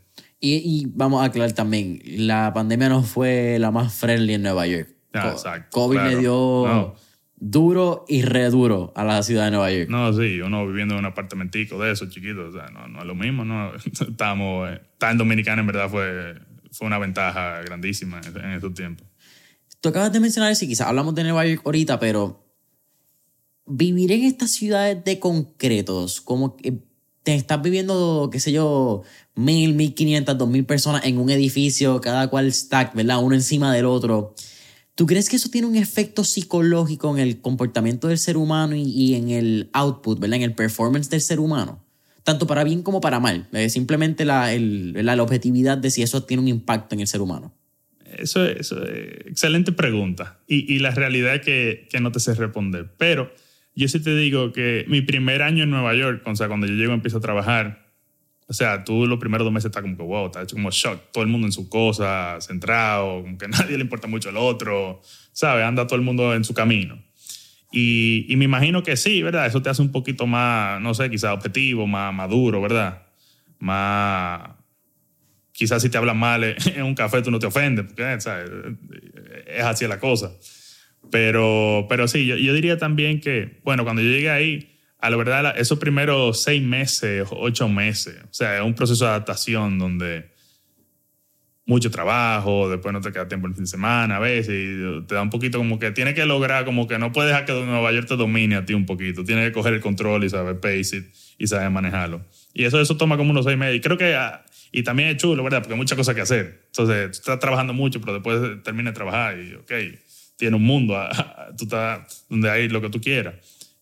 [0.43, 4.67] Y, y vamos a aclarar también, la pandemia no fue la más friendly en Nueva
[4.67, 4.89] York.
[5.15, 5.69] Ah, exacto.
[5.71, 6.11] COVID claro.
[6.11, 6.65] le dio...
[6.67, 7.13] No
[7.45, 9.89] duro y re duro a la ciudad de Nueva York.
[9.91, 13.05] No, sí, uno viviendo en un apartamentico de esos chiquitos, o sea, no, no es
[13.05, 13.73] lo mismo, ¿no?
[13.85, 16.37] Estamos, estar en Dominicana en verdad fue,
[16.71, 19.09] fue una ventaja grandísima en, esos tiempos.
[19.81, 22.47] Tú acabas de mencionar, sí, quizás hablamos de Nueva York ahorita, pero
[23.67, 26.79] vivir en estas ciudades de concretos, como que
[27.23, 29.03] te estás viviendo, qué sé yo,
[29.35, 33.23] mil, mil quinientas, dos mil personas en un edificio, cada cual stack, ¿verdad?
[33.23, 34.35] Uno encima del otro.
[34.95, 39.15] ¿Tú crees que eso tiene un efecto psicológico en el comportamiento del ser humano y,
[39.15, 40.37] en el output, ¿verdad?
[40.37, 41.83] En el performance del ser humano?
[42.25, 43.49] Tanto para bien como para mal.
[43.53, 47.21] Eh, simplemente la, el, la, objetividad de si eso tiene un impacto en el ser
[47.21, 47.55] humano.
[48.05, 50.39] Eso es, eso es excelente pregunta.
[50.47, 52.93] Y, y, la realidad es que, que no te sé responder.
[52.99, 53.33] Pero
[53.75, 56.75] yo sí te digo que mi primer año en Nueva York, o sea, cuando yo
[56.75, 57.83] llego empiezo a trabajar,
[58.53, 61.11] o sea, tú los primeros dos meses estás como que, wow, estás hecho como shock.
[61.11, 65.01] Todo el mundo en su cosa, centrado, como que nadie le importa mucho el otro,
[65.33, 65.65] ¿sabes?
[65.65, 67.03] Anda todo el mundo en su camino.
[67.71, 69.47] Y, y, me imagino que sí, ¿verdad?
[69.47, 73.07] Eso te hace un poquito más, no sé, quizás objetivo, más maduro, ¿verdad?
[73.59, 74.51] Más...
[75.53, 78.51] Quizás si te hablan mal en un café tú no te ofendes, porque ¿sabes?
[79.47, 80.31] es así la cosa.
[81.11, 85.17] Pero, pero sí, yo, yo diría también que, bueno, cuando yo llegué ahí, a la
[85.17, 90.31] verdad, esos primeros seis meses, ocho meses, o sea, es un proceso de adaptación donde
[91.67, 95.15] mucho trabajo, después no te queda tiempo el fin de semana a veces, y te
[95.15, 97.93] da un poquito como que tienes que lograr, como que no puedes dejar que Nueva
[97.93, 100.97] York te domine a ti un poquito, tienes que coger el control y saber pace
[100.99, 101.07] it
[101.38, 102.25] y saber manejarlo.
[102.53, 103.77] Y eso, eso toma como unos seis meses.
[103.77, 104.17] Y creo que,
[104.71, 105.61] y también es chulo, ¿verdad?
[105.61, 106.62] Porque hay muchas cosas que hacer.
[106.67, 109.73] Entonces, estás trabajando mucho, pero después termina de trabajar y, ok,
[110.37, 110.97] tiene un mundo,
[111.57, 113.35] tú estás donde hay lo que tú quieras.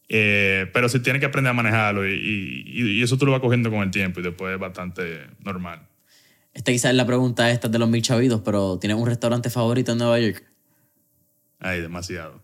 [0.09, 3.41] Eh, pero sí tienes que aprender a manejarlo y, y, y, eso tú lo vas
[3.41, 5.87] cogiendo con el tiempo y después es bastante normal.
[6.53, 9.93] Esta quizás es la pregunta esta de los mil chavitos, pero ¿tienes un restaurante favorito
[9.93, 10.45] en Nueva York?
[11.61, 12.43] Ay, demasiado.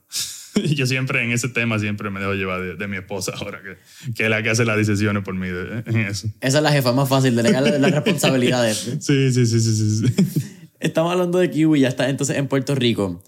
[0.54, 4.12] Yo siempre en ese tema siempre me dejo llevar de, de mi esposa ahora, que,
[4.14, 6.28] que, es la que hace las decisiones por mí de, en eso.
[6.40, 8.96] Esa es la jefa más fácil, delegarle las responsabilidades.
[9.00, 10.62] Sí, sí, sí, sí, sí, sí.
[10.78, 13.22] Estamos hablando de Kiwi, ya está entonces en Puerto Rico.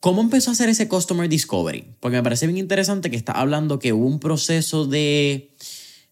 [0.00, 1.94] ¿Cómo empezó a hacer ese Customer Discovery?
[2.00, 5.54] Porque me parece bien interesante que está hablando que hubo un proceso de...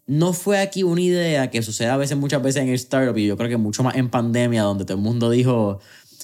[0.07, 3.27] No fue aquí una idea que sucede a veces, muchas veces en el startup, y
[3.27, 5.81] yo creo que mucho más en pandemia, donde todo el mundo dijo,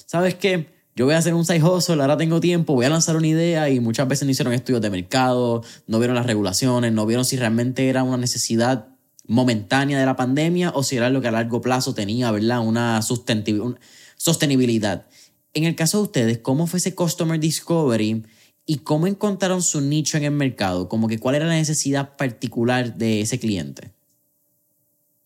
[0.07, 0.75] ¿sabes qué?
[0.95, 3.69] yo voy a hacer un side hustle, ahora tengo tiempo, voy a lanzar una idea
[3.69, 7.35] y muchas veces no hicieron estudios de mercado, no vieron las regulaciones, no vieron si
[7.35, 8.87] realmente era una necesidad
[9.27, 12.61] momentánea de la pandemia o si era lo que a largo plazo tenía, ¿verdad?
[12.61, 15.05] Una sostenibilidad.
[15.55, 18.23] En el caso de ustedes, ¿cómo fue ese Customer Discovery
[18.65, 20.89] y cómo encontraron su nicho en el mercado?
[20.89, 23.91] Como que cuál era la necesidad particular de ese cliente.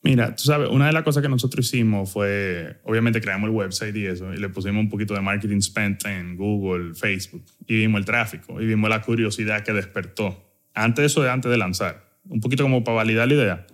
[0.04, 3.96] Mira, tú sabes, una de las cosas que nosotros hicimos fue, obviamente creamos el website
[3.96, 8.00] y eso, y le pusimos un poquito de marketing spent en Google, Facebook, y vimos
[8.00, 10.46] el tráfico, y vimos la curiosidad que despertó.
[10.76, 13.68] Antes de eso, antes de lanzar, un poquito como para validar la idea.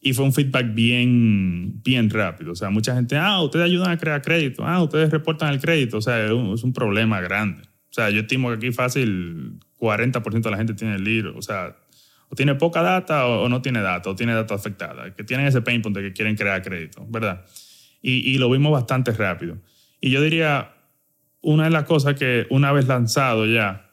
[0.00, 2.52] Y fue un feedback bien, bien rápido.
[2.52, 5.98] O sea, mucha gente, ah, ustedes ayudan a crear crédito, ah, ustedes reportan el crédito.
[5.98, 7.62] O sea, es un, es un problema grande.
[7.90, 11.36] O sea, yo estimo que aquí fácil 40% de la gente tiene el libro.
[11.36, 11.76] O sea,
[12.28, 15.62] o tiene poca data o, no tiene data, o tiene data afectada, que tienen ese
[15.62, 17.44] pain point de que quieren crear crédito, ¿verdad?
[18.02, 19.58] Y, y lo vimos bastante rápido.
[20.00, 20.74] Y yo diría,
[21.40, 23.90] una de las cosas que una vez lanzado ya,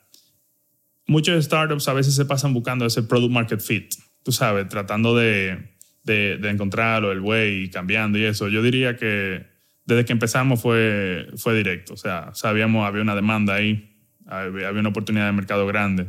[1.07, 3.93] muchos startups a veces se pasan buscando ese product market fit,
[4.23, 5.72] tú sabes, tratando de,
[6.03, 8.49] de, encontrarlo, el way, cambiando y eso.
[8.49, 9.45] Yo diría que
[9.85, 14.89] desde que empezamos fue, fue directo, o sea, sabíamos, había una demanda ahí, había una
[14.89, 16.07] oportunidad de mercado grande.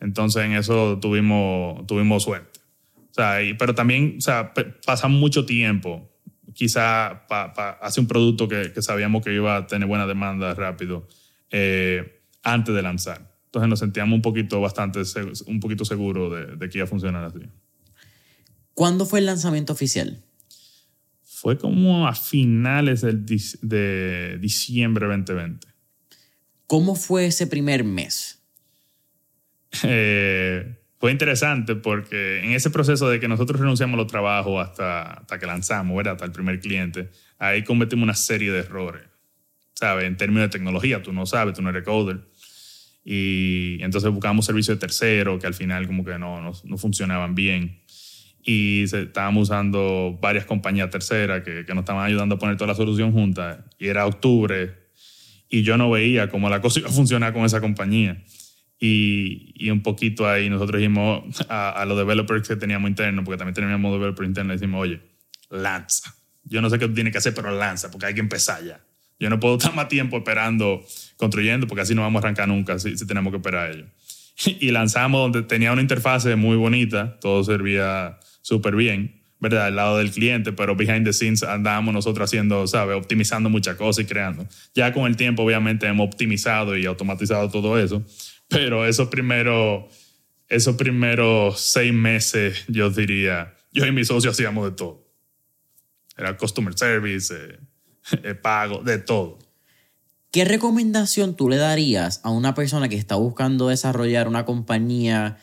[0.00, 2.60] Entonces en eso tuvimos, tuvimos suerte.
[2.96, 4.52] O sea, pero también o sea,
[4.84, 6.10] pasamos mucho tiempo
[6.54, 11.06] quizá para hacer un producto que, sabíamos que iba a tener buena demanda rápido
[11.50, 13.32] eh, antes de lanzar.
[13.46, 15.02] Entonces nos sentíamos un poquito bastante
[15.46, 17.40] un poquito seguros de, de, que iba a funcionar así.
[18.74, 20.22] ¿Cuándo fue el lanzamiento oficial?
[21.22, 25.66] Fue como a finales del, de diciembre 2020.
[26.66, 28.40] ¿Cómo fue ese primer mes?
[29.82, 35.02] Eh, fue interesante porque en ese proceso de que nosotros renunciamos a los trabajos hasta,
[35.14, 36.12] hasta que lanzamos, ¿verdad?
[36.12, 39.02] hasta el primer cliente, ahí cometimos una serie de errores,
[39.74, 40.04] ¿sabes?
[40.04, 42.20] En términos de tecnología, tú no sabes, tú no eres coder.
[43.04, 47.34] Y entonces buscamos servicios de tercero que al final como que no, no, no funcionaban
[47.34, 47.82] bien.
[48.44, 52.74] Y estábamos usando varias compañías terceras que, que nos estaban ayudando a poner toda la
[52.74, 53.64] solución junta.
[53.78, 54.82] Y era octubre
[55.52, 58.24] y yo no veía cómo la cosa iba a funcionar con esa compañía.
[58.80, 63.38] Y, y, un poquito ahí nosotros dijimos a, a, los developers que teníamos internos, porque
[63.38, 65.00] también teníamos developers internos, decimos, oye,
[65.50, 66.16] lanza.
[66.42, 68.80] Yo no sé qué tú tienes que hacer, pero lanza, porque hay que empezar ya.
[69.20, 70.84] Yo no puedo estar más tiempo esperando,
[71.16, 73.86] construyendo, porque así no vamos a arrancar nunca si, si tenemos que esperar a ellos.
[74.58, 79.66] Y lanzamos donde tenía una interfase muy bonita, todo servía súper bien, ¿verdad?
[79.66, 82.96] Al lado del cliente, pero behind the scenes andábamos nosotros haciendo, ¿sabes?
[82.96, 84.46] Optimizando muchas cosas y creando.
[84.74, 88.04] Ya con el tiempo, obviamente, hemos optimizado y automatizado todo eso
[88.52, 89.84] pero esos primeros,
[90.48, 95.08] esos primeros seis meses, yo diría, yo y mi socio hacíamos de todo.
[96.16, 97.58] Era customer service, eh,
[98.22, 99.38] eh, pago, de todo.
[100.30, 105.38] ¿Qué recomendación tú le darías a una persona que está buscando desarrollar una compañía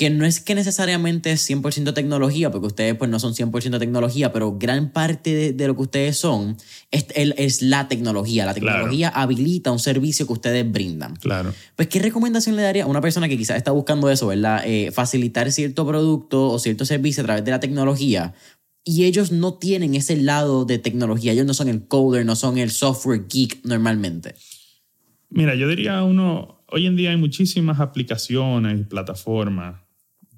[0.00, 4.32] que no es que necesariamente es 100% tecnología, porque ustedes pues no son 100% tecnología,
[4.32, 6.56] pero gran parte de, lo que ustedes son
[6.90, 8.46] es, es, la tecnología.
[8.46, 11.16] La tecnología habilita un servicio que ustedes brindan.
[11.16, 11.52] Claro.
[11.76, 14.62] Pues, ¿qué recomendación le daría a una persona que quizás está buscando eso, ¿verdad?
[14.64, 18.32] Eh, facilitar cierto producto o cierto servicio a través de la tecnología,
[18.82, 21.32] y ellos no tienen ese lado de tecnología.
[21.32, 24.34] Ellos no son el coder, no son el software geek normalmente.
[25.28, 29.89] Mira, yo diría uno, hoy en día hay muchísimas aplicaciones y plataformas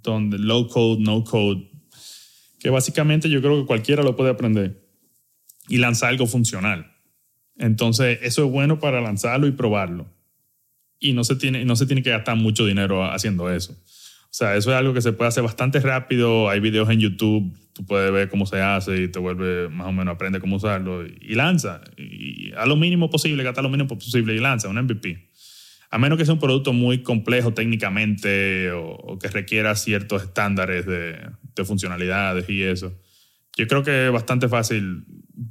[0.02, 1.70] donde low code, no code,
[2.58, 4.82] que básicamente yo creo que cualquiera lo puede aprender
[5.68, 6.92] y lanzar algo funcional.
[7.56, 10.06] Entonces, eso es bueno para lanzarlo y probarlo.
[10.98, 13.72] Y no se tiene, no se tiene que gastar mucho dinero haciendo eso.
[13.72, 16.48] O sea, eso es algo que se puede hacer bastante rápido.
[16.48, 19.92] Hay videos en YouTube, tú puedes ver cómo se hace y te vuelve más o
[19.92, 21.82] menos, aprende cómo usarlo y, lanza.
[22.56, 25.31] A lo mínimo posible, gasta lo mínimo posible y lanza un MVP
[25.92, 31.20] a menos que sea un producto muy complejo técnicamente o, que requiera ciertos estándares de,
[31.66, 32.98] funcionalidades y eso,
[33.58, 35.04] yo creo que es bastante fácil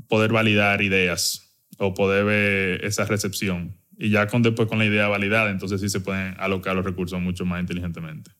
[0.07, 3.77] poder validar ideas o poder ver esa recepción.
[3.99, 7.21] Y ya con, después con la idea validada, entonces sí se pueden alocar los recursos
[7.21, 8.31] mucho más inteligentemente.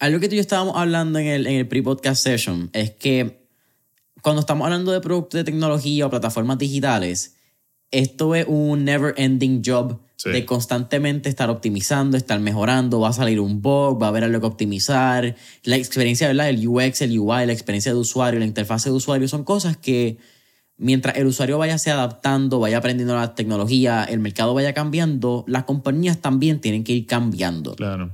[0.00, 3.48] Algo que tú y yo estábamos hablando en el, en el pre-podcast session es que
[4.20, 7.38] cuando estamos hablando de productos de tecnología o plataformas digitales,
[7.90, 9.62] esto es un never ending
[10.24, 14.40] de constantemente estar optimizando, estar mejorando, va a salir un bug, va a haber algo
[14.40, 16.48] que optimizar, la experiencia, ¿verdad?
[16.48, 20.18] El UX, el UI, la experiencia de usuario, la interfase de usuario, son cosas que
[20.76, 25.64] mientras el usuario vaya se adaptando, vaya aprendiendo la tecnología, el mercado vaya cambiando, las
[25.64, 27.74] compañías también tienen que ir cambiando.
[27.74, 28.12] Claro.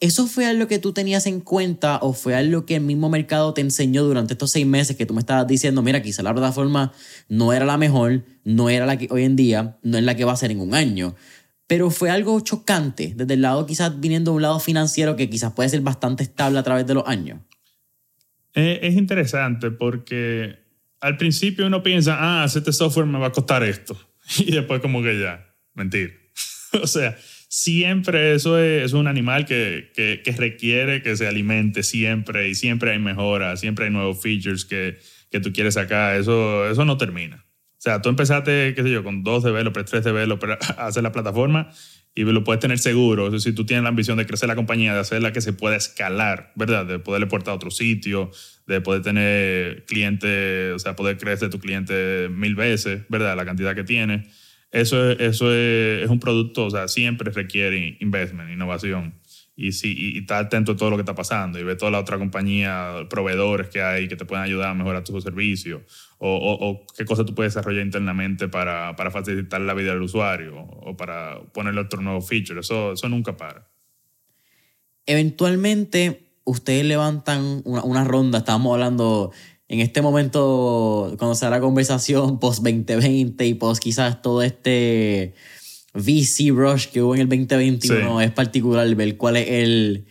[0.00, 3.54] ¿Eso fue algo que tú tenías en cuenta o fue algo que el mismo mercado
[3.54, 6.92] te enseñó durante estos seis meses que tú me estabas diciendo, mira, quizá la plataforma
[7.28, 10.24] no era la mejor, no era la que hoy en día, no es la que
[10.24, 11.14] va a ser en un año?
[11.66, 15.52] Pero fue algo chocante desde el lado quizás viniendo de un lado financiero que quizás
[15.52, 17.40] puede ser bastante estable a través de los años.
[18.52, 20.58] Eh, es interesante porque
[21.00, 23.96] al principio uno piensa, ah, este software me va a costar esto.
[24.38, 26.30] Y después como que ya, mentir.
[26.82, 27.16] o sea,
[27.54, 32.98] siempre eso es, un animal que, que, requiere que se alimente siempre y siempre hay
[32.98, 34.98] mejoras, siempre hay nuevos features que,
[35.30, 36.16] que tú quieres sacar.
[36.16, 37.46] Eso, eso no termina.
[37.46, 41.12] O sea, tú empezaste, qué sé yo, con dos developers, tres developers a hacer la
[41.12, 41.70] plataforma
[42.12, 43.38] y lo puedes tener seguro.
[43.38, 46.52] Si tú tienes la ambición de crecer la compañía, de hacerla que se pueda escalar,
[46.56, 46.84] ¿verdad?
[46.84, 48.32] De poderle portar a otro sitio,
[48.66, 53.36] de poder tener clientes, o sea, poder crecer tu cliente mil veces, ¿verdad?
[53.36, 54.26] La cantidad que tiene.
[54.74, 59.14] Eso, eso es, es un producto, o sea, siempre requiere investment, innovación
[59.54, 62.00] y, sí, y, estar atento a todo lo que está pasando y ver toda la
[62.00, 65.84] otra compañía, proveedores que hay que te pueden ayudar a mejorar tu servicio
[66.18, 70.96] o, qué cosas tú puedes desarrollar internamente para, para, facilitar la vida del usuario o
[70.96, 72.58] para ponerle otro nuevo feature.
[72.58, 73.68] Eso, eso nunca para.
[75.06, 79.30] Eventualmente, ustedes levantan una, una ronda, estábamos hablando
[79.68, 85.34] en este momento, cuando se da la conversación post 2020 y post quizás todo este
[85.94, 90.06] VC Rush que hubo en el 2021 es particular ver cuál es el,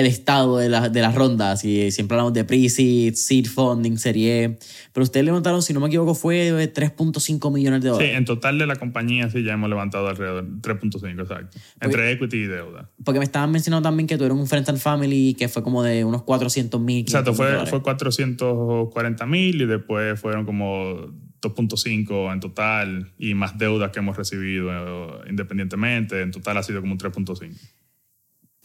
[0.00, 1.64] el estado de, la, de las rondas.
[1.64, 4.58] Y siempre hablamos de pre-seed, seed funding, serie
[4.92, 8.10] Pero ustedes levantaron, si no me equivoco, fue 3.5 millones de dólares.
[8.10, 11.58] Sí, en total de la compañía sí ya hemos levantado alrededor de 3.5, exacto.
[11.80, 12.90] entre equity y deuda.
[13.04, 16.04] Porque me estaban mencionando también que tuvieron un Friends and Family que fue como de
[16.04, 17.00] unos 400 mil.
[17.00, 21.08] Exacto, fue, fue 440 mil y después fueron como
[21.40, 26.20] 2.5 en total y más deudas que hemos recibido eh, independientemente.
[26.22, 27.54] En total ha sido como un 3.5.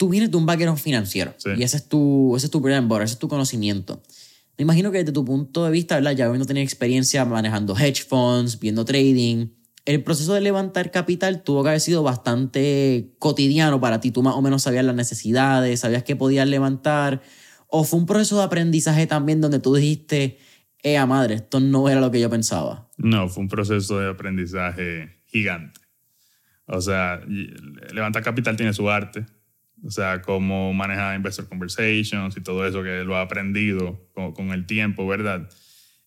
[0.04, 3.14] Tú vienes de un background financiero y ese es tu, ese es tu brand ese
[3.14, 4.02] es tu conocimiento.
[4.58, 6.12] Me imagino que desde tu punto de vista, ¿verdad?
[6.12, 9.46] ya habiendo tenido experiencia manejando hedge funds, viendo trading,
[9.86, 14.10] el proceso de levantar capital tuvo que haber sido bastante cotidiano para ti.
[14.10, 17.22] Tú más o menos sabías las necesidades, sabías que podías levantar.
[17.68, 20.36] ¿O fue un proceso de aprendizaje también donde tú dijiste,
[20.82, 22.90] ¡eh, madre, esto no era lo que yo pensaba.
[22.98, 25.80] No, fue un proceso de aprendizaje gigante.
[26.66, 27.22] O sea,
[27.90, 29.24] levantar capital tiene su arte.
[29.84, 34.66] O sea, cómo manejar investor conversations y todo eso que lo ha aprendido con, el
[34.66, 35.48] tiempo, ¿verdad?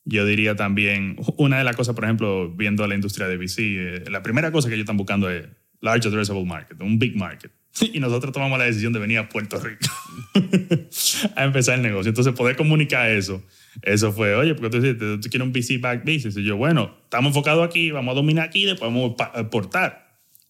[0.04, 4.04] Yo diría también, una de las cosas, por ejemplo, viendo la industria de VC, eh,
[4.10, 5.46] la primera cosa que ellos están buscando es
[5.82, 7.52] large addressable market, un big market.
[7.94, 9.86] Y nosotros tomamos la decisión de venir a Puerto Rico
[11.36, 12.10] a empezar el negocio.
[12.10, 13.44] Entonces, poder comunicar eso
[13.82, 16.38] eso fue, oye, porque tú dices, tú quieres un VC back business.
[16.38, 20.07] Y yo, bueno, estamos enfocados aquí, vamos a dominar aquí, después vamos a exportar.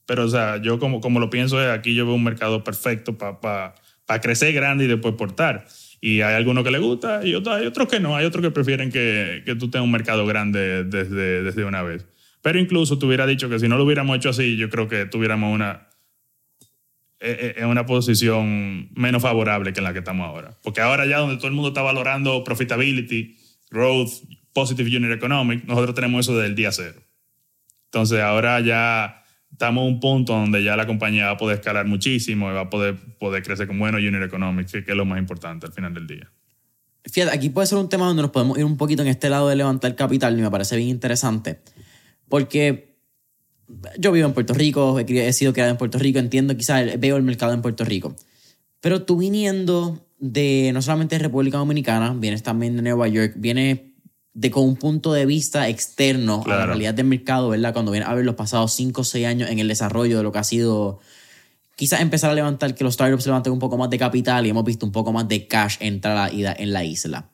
[0.08, 3.40] Pero, o sea, yo como, como lo pienso aquí yo veo un mercado perfecto para
[3.40, 5.68] pa, crecer grande y después exportar.
[6.02, 8.16] Y hay algunos que les gusta y otros, hay otros que no.
[8.16, 12.08] Hay otros que prefieren que, que tú tengas un mercado grande desde, desde una vez.
[12.42, 15.06] Pero incluso te hubiera dicho que si no lo hubiéramos hecho así, yo creo que
[15.06, 15.90] tuviéramos una,
[17.20, 20.58] en una posición menos favorable que en la que estamos ahora.
[20.64, 23.36] Porque ahora ya donde todo el mundo está valorando profitability,
[23.70, 24.12] growth,
[24.54, 27.02] positive unit economic, nosotros tenemos eso desde el día cero.
[27.86, 31.86] Entonces ahora ya estamos en un punto donde ya la compañía va a poder escalar
[31.86, 35.20] muchísimo y va a poder, poder crecer con buenos unit economics, que es lo más
[35.20, 36.32] importante al final del día.
[37.04, 39.48] Fíjate, aquí puede ser un tema donde nos podemos ir un poquito en este lado
[39.48, 41.62] de levantar capital y me parece bien interesante.
[42.28, 42.98] Porque
[43.98, 47.24] yo vivo en Puerto Rico, he, sido criado en Puerto Rico, entiendo, quizás veo el
[47.24, 48.16] mercado en Puerto Rico.
[48.82, 53.80] Pero tú viniendo de no solamente República Dominicana, vienes también de Nueva York, vienes
[54.38, 57.74] de con un punto de vista externo a la realidad del mercado, ¿verdad?
[57.74, 60.32] Cuando vienes a ver los pasados 5 o 6 años en el desarrollo de lo
[60.32, 61.00] que ha sido
[61.76, 64.64] quizás empezar a levantar, que los startups levanten un poco más de capital y hemos
[64.64, 67.32] visto un poco más de cash entrar en la isla.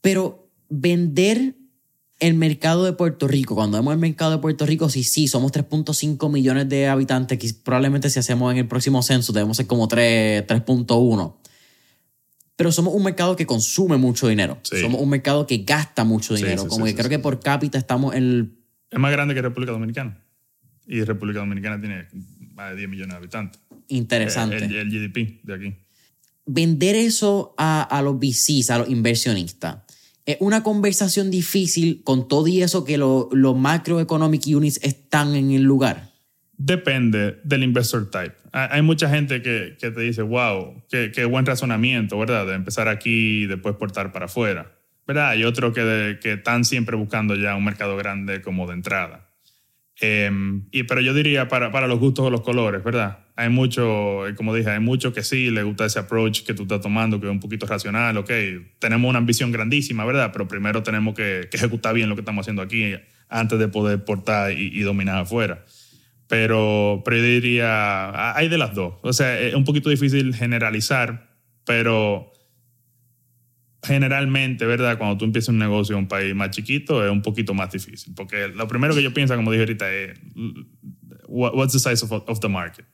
[0.00, 1.54] Pero vender
[2.18, 5.52] el mercado de Puerto Rico, cuando vemos el mercado de Puerto Rico, sí, sí, somos
[5.52, 9.86] 3.5 millones de habitantes, que probablemente si hacemos en el próximo censo debemos ser como
[9.86, 11.39] 3.1.
[12.60, 14.58] Pero somos un mercado que consume mucho dinero.
[14.62, 16.68] Somos un mercado que gasta mucho dinero.
[16.68, 18.52] como que creo que por cápita estamos en el...
[18.90, 20.22] Es más grande que República Dominicana.
[20.86, 22.08] Y República Dominicana tiene
[22.52, 23.62] más de 10 millones de habitantes.
[23.88, 24.58] Interesante.
[24.58, 25.74] El, GDP de aquí.
[26.44, 29.78] Vender eso a, a los VCs, a los inversionistas
[30.26, 35.62] es una conversación difícil con todo y eso que los macroeconomic units están en el
[35.62, 36.09] lugar?
[36.62, 38.34] Depende del investor type.
[38.52, 42.46] Hay mucha gente que, que te dice, wow, qué, qué, buen razonamiento, ¿verdad?
[42.46, 44.70] De empezar aquí y después portar para afuera.
[45.06, 45.30] ¿Verdad?
[45.30, 49.30] Hay otros que, que están siempre buscando ya un mercado grande como de entrada.
[50.00, 53.18] Em, y, pero yo diría para, para los gustos o los colores, ¿verdad?
[53.40, 56.64] hay mucho, eh, como dije, hay mucho que sí, le gusta ese approach que tú
[56.64, 58.30] estás tomando, que es un poquito racional, ok,
[58.78, 60.30] tenemos una ambición grandísima, ¿verdad?
[60.30, 62.92] Pero primero tenemos que, ejecutar bien lo que estamos haciendo aquí
[63.30, 65.64] antes de poder portar y, dominar afuera.
[66.30, 68.94] Pero, pero yo diría, hay de las dos.
[69.02, 71.28] O sea, es un poquito difícil generalizar,
[71.66, 72.32] pero
[73.82, 74.96] generalmente, ¿verdad?
[74.96, 78.14] Cuando tú empiezas un negocio en un país más chiquito, es un poquito más difícil.
[78.14, 80.20] Porque lo primero que yo pienso, como dije ahorita, es,
[81.26, 82.86] what's the size of, of the market?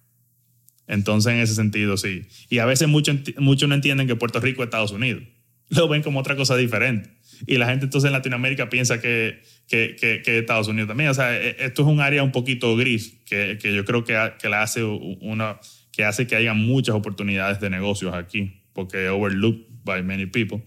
[0.86, 2.22] Entonces, en ese sentido, sí.
[2.48, 5.24] Y a veces muchos mucho no entienden que Puerto Rico es Estados Unidos.
[5.68, 7.15] Lo ven como otra cosa diferente.
[7.46, 11.10] Y la gente entonces en Latinoamérica piensa que, que, que, que Estados Unidos también.
[11.10, 14.48] O sea, e, esto es un área un poquito gris que, yo creo que, que,
[14.48, 15.58] la hace una,
[15.92, 20.62] que hace que haya muchas oportunidades de negocios aquí, porque overlooked by many people.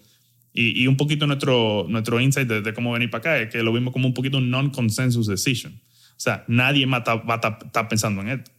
[0.53, 3.72] Y, y un poquito nuestro, nuestro insight de, cómo venir para acá es que lo
[3.72, 5.74] vimos como un poquito un non-consensus decision.
[5.74, 8.51] O sea, nadie a estar pensando en esto.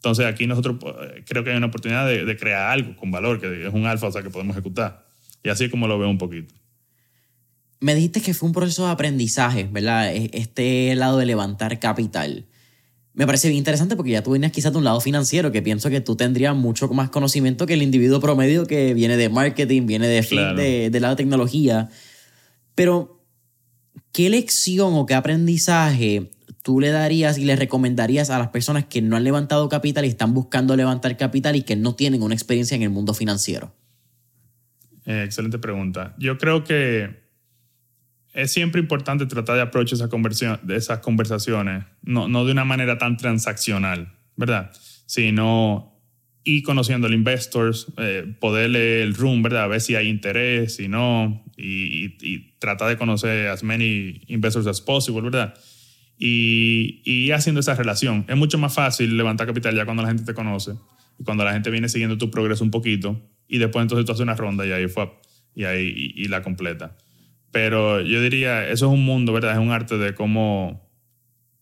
[0.00, 3.66] Entonces aquí nosotros eh, creo que hay una oportunidad de, crear algo con valor, que
[3.66, 5.06] es un alfa, o sea, que podemos ejecutar.
[5.44, 6.54] Y así es como lo veo un poquito.
[7.80, 10.14] Me dijiste que fue un proceso de aprendizaje, ¿verdad?
[10.14, 12.46] E, este lado de levantar capital.
[13.12, 15.90] Me parece bien interesante porque ya tú vienes quizás de un lado financiero, que pienso
[15.90, 20.06] que tú tendrías mucho más conocimiento que el individuo promedio que viene de marketing, viene
[20.06, 20.22] de,
[20.56, 21.88] de, de lado de tecnología.
[22.74, 23.20] Pero,
[24.12, 26.30] ¿qué lección o qué aprendizaje
[26.62, 30.08] tú le darías y le recomendarías a las personas que no han levantado capital y
[30.08, 33.74] están buscando levantar capital y que no tienen una experiencia en el mundo financiero?
[35.06, 36.14] Eh, excelente pregunta.
[36.18, 37.20] Yo creo que
[38.40, 42.98] es siempre importante tratar de aprovechar esa conversión, esas conversaciones, no, no de una manera
[42.98, 44.70] tan transaccional, ¿verdad?
[45.06, 45.98] Sino
[46.42, 49.64] y conociendo al investors, eh, poder leer el room, ¿verdad?
[49.64, 54.66] A ver si hay interés, si no, y, y tratar de conocer as many investors
[54.66, 55.54] as possible, ¿verdad?
[56.20, 58.26] y, y haciendo esa relación.
[58.28, 60.72] Es mucho más fácil levantar capital ya cuando la gente te conoce
[61.18, 64.22] y cuando la gente viene siguiendo tu progreso un poquito y después entonces tú haces
[64.22, 65.10] una ronda y ahí fue
[65.54, 66.96] y ahí y, la completa.
[67.52, 69.52] Pero yo diría, eso es un mundo, ¿verdad?
[69.52, 70.88] Es un arte de cómo,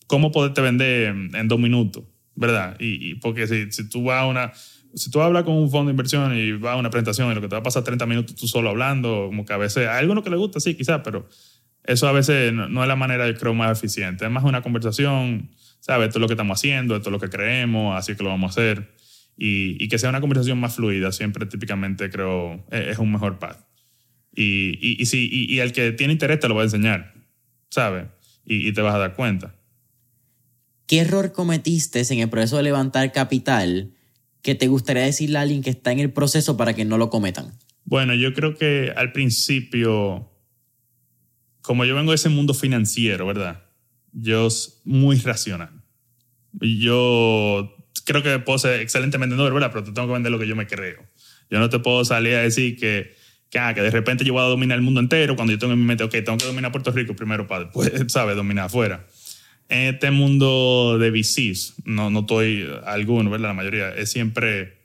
[0.07, 2.77] cómo poderte vender en, dos minutos, ¿verdad?
[2.79, 4.53] Y, porque si, si, tú vas a una,
[4.95, 7.41] si tú hablas con un fondo de inversión y vas a una presentación y lo
[7.41, 10.01] que te va a pasar 30 minutos tú solo hablando, como que a veces hay
[10.01, 11.29] alguno que le gusta, sí, quizás, pero
[11.89, 14.27] eso a veces no, es la manera, yo creo, más eficiente.
[14.27, 16.09] Es más una conversación, ¿sabes?
[16.09, 18.51] Esto es lo que estamos haciendo, esto es lo que creemos, así que lo vamos
[18.51, 18.95] a hacer.
[19.39, 23.68] Y, y que sea una conversación más fluida, siempre típicamente creo es, un mejor path.
[24.35, 27.15] Y, y, y, si, y, el que tiene interés te lo va a enseñar,
[27.71, 28.07] ¿sabes?
[28.45, 29.55] Y, te vas a dar cuenta.
[30.87, 33.93] ¿Qué error cometiste en el proceso de levantar capital
[34.43, 37.11] que te gustaría decirle a alguien que está en el proceso para que no lo
[37.11, 37.53] cometan?
[37.85, 40.31] Bueno, yo creo que al principio
[41.69, 43.63] como yo vengo de ese mundo financiero, ¿verdad?
[44.13, 44.49] Yo
[44.85, 45.83] muy racional.
[46.63, 47.77] Y yo
[48.07, 49.71] creo que puedo ser excelente vendedor, ¿verdad?
[49.71, 51.05] Pero te tengo que vender lo que yo me creo.
[51.51, 53.15] Yo no te puedo salir a decir que,
[53.51, 55.73] que, ah, que de repente yo voy a dominar el mundo entero cuando yo tengo
[55.73, 58.37] en mi mente, ok, tengo que dominar Puerto Rico primero para después, ¿sabes?
[58.37, 59.07] Dominar afuera.
[59.69, 63.49] En este mundo de VCs, no, no estoy alguno, ¿verdad?
[63.49, 64.79] La mayoría es siempre,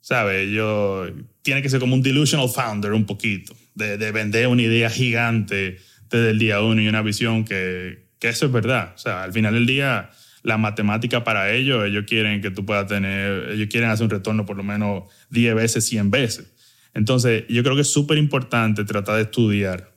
[0.00, 0.50] ¿sabes?
[0.50, 1.06] Yo,
[1.42, 5.78] tiene que ser como un delusional founder un poquito, de, de vender una idea gigante
[6.08, 8.92] desde el día uno y una visión que, que eso es verdad.
[8.94, 10.10] O sea, al final del día,
[10.42, 14.46] la matemática para ellos, ellos quieren que tú puedas tener, ellos quieren hacer un retorno
[14.46, 16.51] por lo menos 10 veces, 100 veces.
[16.94, 19.92] Entonces, yo creo que es súper importante tratar de estudiar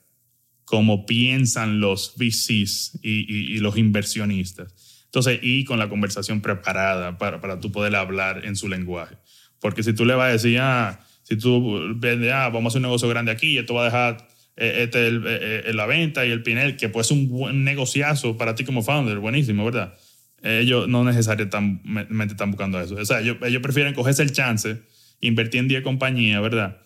[0.63, 4.73] cómo piensan los VCs y, los inversionistas.
[5.05, 9.15] Entonces, y con la conversación preparada para, para tú poder hablar en su lenguaje.
[9.59, 12.79] Porque si tú le vas a decir, ah, si tú vendes, ah, vamos a hacer
[12.79, 14.27] un negocio grande aquí y esto va a dejar
[14.57, 17.63] eh, este, el, eh, eh, la venta y el Pinel, que puede ser un buen
[17.63, 19.95] negociazo para ti como founder, buenísimo, ¿verdad?
[20.41, 22.95] Ellos no necesariamente están buscando eso.
[22.95, 24.83] O sea, ellos, ellos prefieren cogerse el chance,
[25.19, 26.77] invertir en 10 compañías, ¿verdad?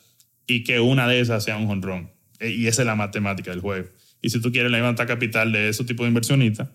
[0.50, 2.12] Y que una de esas sea un honrón.
[2.42, 3.88] Y esa es la matemática del juego.
[4.22, 6.70] Y si tú quieres levantar capital de ese tipo de inversionistas,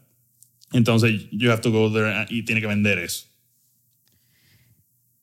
[0.73, 3.27] entonces you have to go there y tiene que vender eso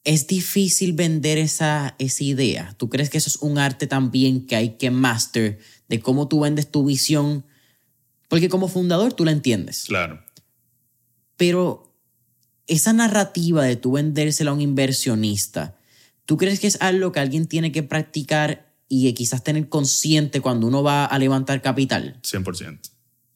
[0.03, 2.75] es difícil vender esa, esa idea.
[2.77, 6.39] ¿Tú crees que eso es un arte también que hay que master de cómo tú
[6.41, 7.45] vendes tu visión?
[8.27, 9.85] Porque como fundador tú la entiendes.
[9.87, 10.23] Claro.
[11.37, 11.95] Pero
[12.67, 15.77] esa narrativa de tú vendérsela a un inversionista,
[16.25, 20.67] ¿tú crees que es algo que alguien tiene que practicar y quizás tener consciente cuando
[20.67, 22.19] uno va a levantar capital?
[22.23, 22.79] 100%.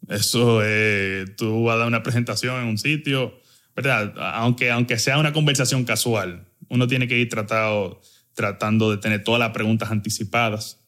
[0.09, 3.39] Eso es, tú vas a dar una presentación en un sitio,
[3.75, 4.13] ¿verdad?
[4.35, 8.01] Aunque, aunque sea una conversación casual, uno tiene que ir tratado,
[8.33, 10.79] tratando de tener todas las preguntas anticipadas,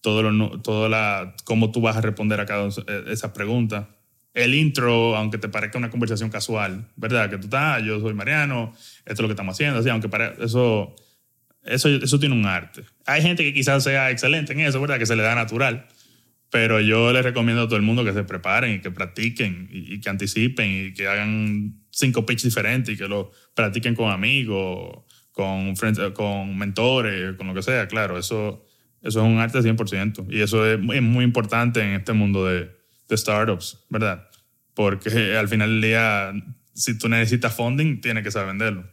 [0.00, 2.68] todo lo, todo la, cómo tú vas a responder a cada
[3.08, 3.86] esas preguntas.
[4.34, 7.30] el intro, aunque te parezca una conversación casual, ¿verdad?
[7.30, 10.34] Que tú estás, yo soy Mariano, esto es lo que estamos haciendo, así, aunque para
[10.44, 10.94] eso,
[11.64, 12.84] eso, eso tiene un arte.
[13.06, 14.98] Hay gente que quizás sea excelente en eso, ¿verdad?
[14.98, 15.86] Que se le da natural.
[16.50, 20.00] Pero yo les recomiendo a todo el mundo que se preparen y que practiquen y,
[20.00, 25.74] que anticipen y que hagan cinco pitches diferentes y que lo practiquen con amigos, con,
[26.12, 27.86] con mentores, con lo que sea.
[27.86, 28.64] Claro, eso,
[29.00, 30.26] eso es un arte 100%.
[30.28, 32.68] Y eso es, muy importante en este mundo de,
[33.08, 34.28] de startups, ¿verdad?
[34.74, 36.32] Porque al final del día,
[36.74, 38.90] si tú necesitas funding, tienes que saber venderlo.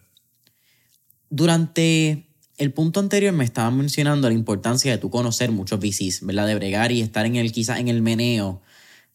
[1.29, 2.26] Durante
[2.57, 6.47] el punto anterior me estaba mencionando la importancia de tú conocer muchos VCs, ¿verdad?
[6.47, 8.61] De bregar y estar en el, quizás en el meneo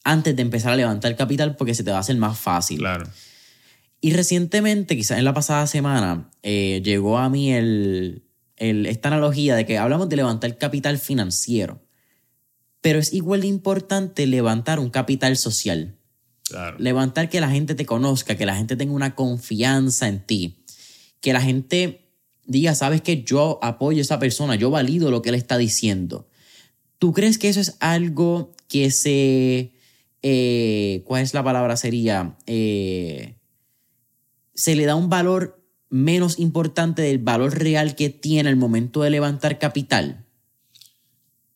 [0.04, 2.78] antes de empezar a levantar capital porque se te va a hacer más fácil.
[2.78, 3.08] Claro.
[4.00, 8.24] Y recientemente, quizás en la pasada semana, eh, llegó a mí el,
[8.56, 11.82] esta analogía de que hablamos de levantar capital financiero,
[12.80, 15.96] pero es igual de importante levantar un capital social.
[16.44, 16.76] Claro.
[16.78, 20.64] Levantar que la gente te conozca, que la gente tenga una confianza en ti,
[21.20, 22.01] que la gente
[22.46, 26.28] diga, sabes que yo apoyo a esa persona, yo valido lo que él está diciendo.
[26.98, 29.72] ¿Tú crees que eso es algo que se...
[30.22, 31.76] Eh, ¿Cuál es la palabra?
[31.76, 32.36] Sería...
[32.46, 33.36] Eh,
[34.54, 39.10] se le da un valor menos importante del valor real que tiene el momento de
[39.10, 40.24] levantar capital.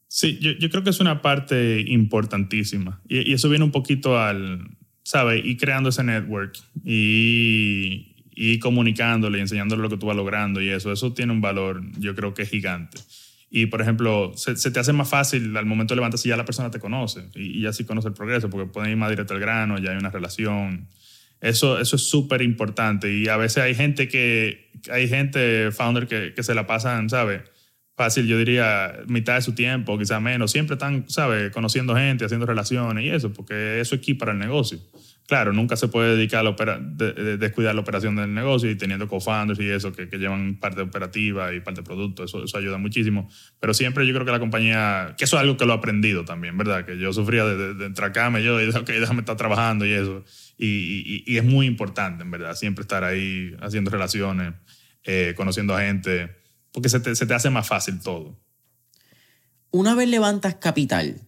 [0.09, 3.01] Sí, yo, yo creo que es una parte importantísima.
[3.09, 5.43] Y, y, eso viene un poquito al, ¿sabes?
[5.45, 6.57] Y creando ese network.
[6.85, 11.41] Y, y comunicándole y enseñándole lo que tú vas logrando y eso, eso tiene un
[11.41, 12.99] valor, yo creo que es gigante.
[13.51, 16.45] Y, por ejemplo, se, te hace más fácil al momento de levantar si ya la
[16.45, 19.41] persona te conoce y, ya sí conoce el progreso, porque pueden ir más directo al
[19.41, 20.87] grano, ya hay una relación.
[21.41, 23.11] Eso, eso es súper importante.
[23.11, 27.43] Y a veces hay gente que, hay gente, founder, que, que se la pasan, ¿sabes?
[27.97, 30.51] Fácil, yo diría, mitad de su tiempo, quizá menos.
[30.51, 31.51] Siempre están, ¿sabes?
[31.53, 34.81] Conociendo gente, haciendo relaciones y eso, porque eso es key para el negocio
[35.27, 36.79] claro, nunca se puede dedicar a
[37.39, 41.61] descuidar la operación del negocio y teniendo co-founders y eso que, llevan parte operativa y
[41.61, 43.29] parte de producto, eso, ayuda muchísimo.
[43.61, 46.25] Pero siempre yo creo que la compañía, que eso es algo que lo he aprendido
[46.25, 46.85] también, ¿verdad?
[46.85, 50.25] Que yo sufría de, de, de yo y ok, déjame estar trabajando y eso.
[50.57, 54.55] Y, y, es muy importante, en verdad, siempre estar ahí haciendo relaciones,
[55.05, 56.35] eh, conociendo a gente,
[56.73, 58.41] porque se te, se te hace más fácil todo.
[59.71, 61.21] Una vez levantas capital,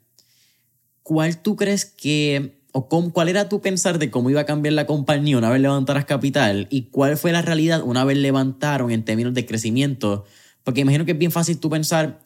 [1.03, 4.87] ¿cuál tú crees que o cuál era tu pensar de cómo iba a cambiar la
[4.87, 9.35] compañía una vez levantaras capital y cuál fue la realidad una vez levantaron en términos
[9.35, 10.25] de crecimiento.
[10.65, 12.21] Porque imagino que es bien fácil tú pensar,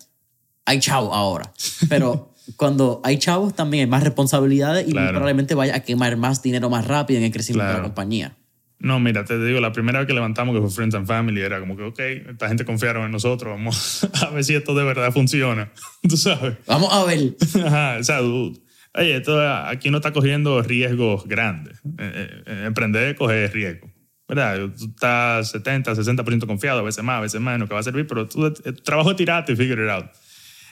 [0.64, 1.52] hay chavos ahora,
[1.88, 6.68] pero cuando hay chavos también hay más responsabilidades y probablemente vaya a quemar más dinero
[6.68, 8.36] más rápido en el crecimiento de la compañía.
[8.82, 11.60] No, mira, te digo, la primera vez que levantamos, que fue Friends and Family, era
[11.60, 15.12] como que, ok, esta gente confiaron en nosotros, vamos a ver si esto de verdad
[15.12, 15.70] funciona.
[16.08, 16.56] Tú sabes.
[16.66, 17.36] Vamos a ver.
[17.64, 18.18] Ajá, o sea,
[18.94, 21.78] Oye, esto aquí no está cogiendo riesgos grandes.
[21.98, 23.16] Eh, eh, eh, emprender
[23.52, 23.90] riesgo.
[24.28, 24.70] ¿Verdad?
[24.78, 28.06] Tú estás 70, 60% confiado, a veces más, a veces menos, que va a servir,
[28.06, 30.06] pero tú, tu trabajo es tirarte y figure it out.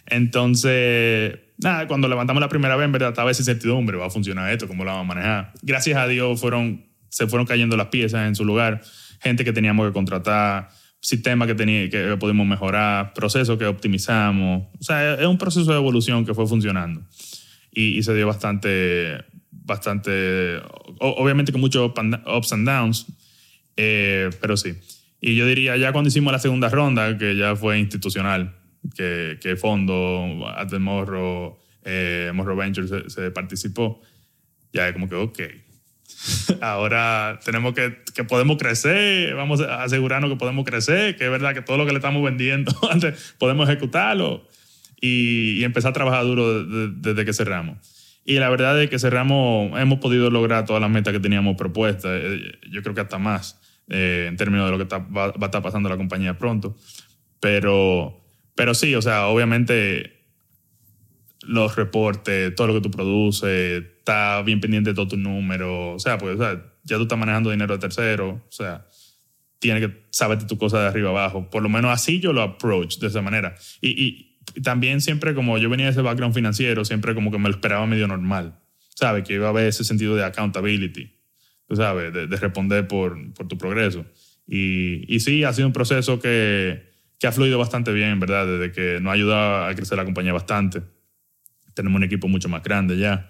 [0.07, 4.51] Entonces, nada, cuando levantamos la primera vez, en verdad, estaba esa incertidumbre, va a funcionar
[4.51, 5.53] esto, cómo lo vamos a manejar.
[5.63, 8.81] Gracias a Dios fueron, se fueron cayendo las piezas en su lugar,
[9.21, 10.69] gente que teníamos que contratar,
[11.01, 14.69] sistemas que, que pudimos mejorar, procesos que optimizamos.
[14.79, 17.03] O sea, es un proceso de evolución que fue funcionando
[17.73, 20.61] y, se dio bastante, bastante,
[20.99, 23.07] obviamente con muchos ups and downs,
[23.77, 24.75] eh, pero sí.
[25.21, 28.57] Y yo diría, ya cuando hicimos la segunda ronda, que ya fue institucional,
[28.97, 34.01] que, que Fondo, Adel Morro, eh, Morro Ventures se, participó,
[34.73, 35.41] ya como que, ok,
[36.63, 41.55] ahora tenemos que, que podemos crecer, vamos a asegurarnos que podemos crecer, que es verdad
[41.55, 44.50] que todo lo que le estamos vendiendo antes podemos ejecutarlo
[45.01, 47.79] y, empezar a trabajar duro desde que cerramos.
[48.25, 52.13] Y la verdad es que cerramos, hemos podido lograr todas las metas que teníamos propuestas,
[52.23, 55.63] eh, yo creo que hasta más, eh, en términos de lo que va, a estar
[55.63, 56.77] pasando la compañía pronto.
[57.41, 58.21] Pero,
[58.55, 60.21] pero sí, o sea, obviamente
[61.43, 65.99] los reportes, todo lo que tú produces, está bien pendiente de todos tus números, o
[65.99, 68.87] sea, pues, o sea, ya tú estás manejando dinero de tercero, o sea,
[69.61, 71.49] tienes que saberte tu cosa de arriba abajo.
[71.51, 73.55] Por lo menos así yo lo approach de esa manera.
[73.81, 74.30] Y,
[74.63, 77.87] también siempre como yo venía de ese background financiero, siempre como que me lo esperaba
[77.87, 78.59] medio normal,
[78.95, 79.25] ¿sabes?
[79.25, 81.17] Que iba a haber ese sentido de accountability,
[81.75, 82.13] ¿sabes?
[82.13, 84.05] De, responder por, por, tu progreso.
[84.47, 88.47] Y, y, sí, ha sido un proceso que, que ha fluido bastante bien, ¿verdad?
[88.47, 90.83] Desde que nos ha ayudado a crecer la compañía bastante.
[91.75, 93.29] Tenemos un equipo mucho más grande ya.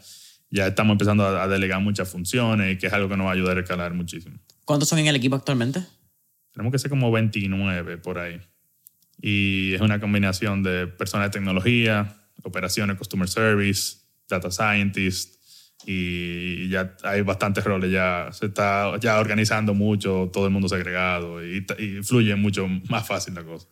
[0.51, 3.35] Ya estamos empezando a, a delegar muchas funciones, que es algo que nos va a
[3.35, 4.39] ayudar a escalar muchísimo.
[4.65, 5.85] ¿Cuántos son en el equipo actualmente?
[6.53, 8.41] Tenemos que ser como 29 por ahí
[9.21, 13.99] y es una combinación de personas de tecnología, operaciones, customer service,
[14.29, 15.41] data scientist,
[15.87, 21.45] y ya hay bastantes roles, ya se está ya organizando mucho, todo el mundo segregado
[21.45, 23.67] y, y fluye mucho más fácil la cosa.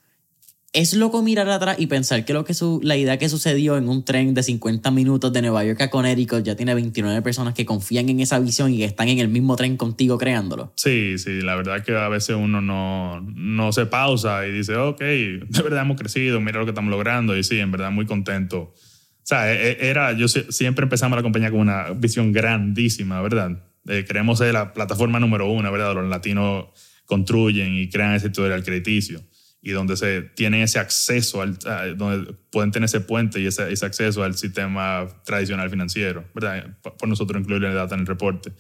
[0.75, 3.89] Es loco mirar atrás y pensar que, lo que su, la idea que sucedió en
[3.89, 7.65] un tren de 50 minutos de Nueva York a Connecticut ya tiene 29 personas que
[7.65, 10.75] confían en esa visión y que están en el mismo tren contigo creándolo.
[10.77, 15.01] Sí, sí, la verdad que a veces uno no, no se pausa y dice, ok,
[15.01, 18.59] de verdad hemos crecido, mira lo que estamos logrando y sí, en verdad muy contento.
[18.61, 18.75] O
[19.23, 23.65] sea, e, e, era, yo siempre empezamos la compañía con una visión grandísima, ¿verdad?
[23.87, 25.95] Eh, queremos ser la plataforma número uno, ¿verdad?
[25.95, 26.67] Los latinos
[27.07, 29.23] construyen y crean ese tutorial crediticio
[29.61, 31.59] y donde se tienen ese acceso, al,
[31.97, 36.77] donde pueden tener ese puente y ese, ese, acceso al sistema tradicional financiero, ¿verdad?
[36.81, 38.53] Por nosotros incluir la data en el reporte.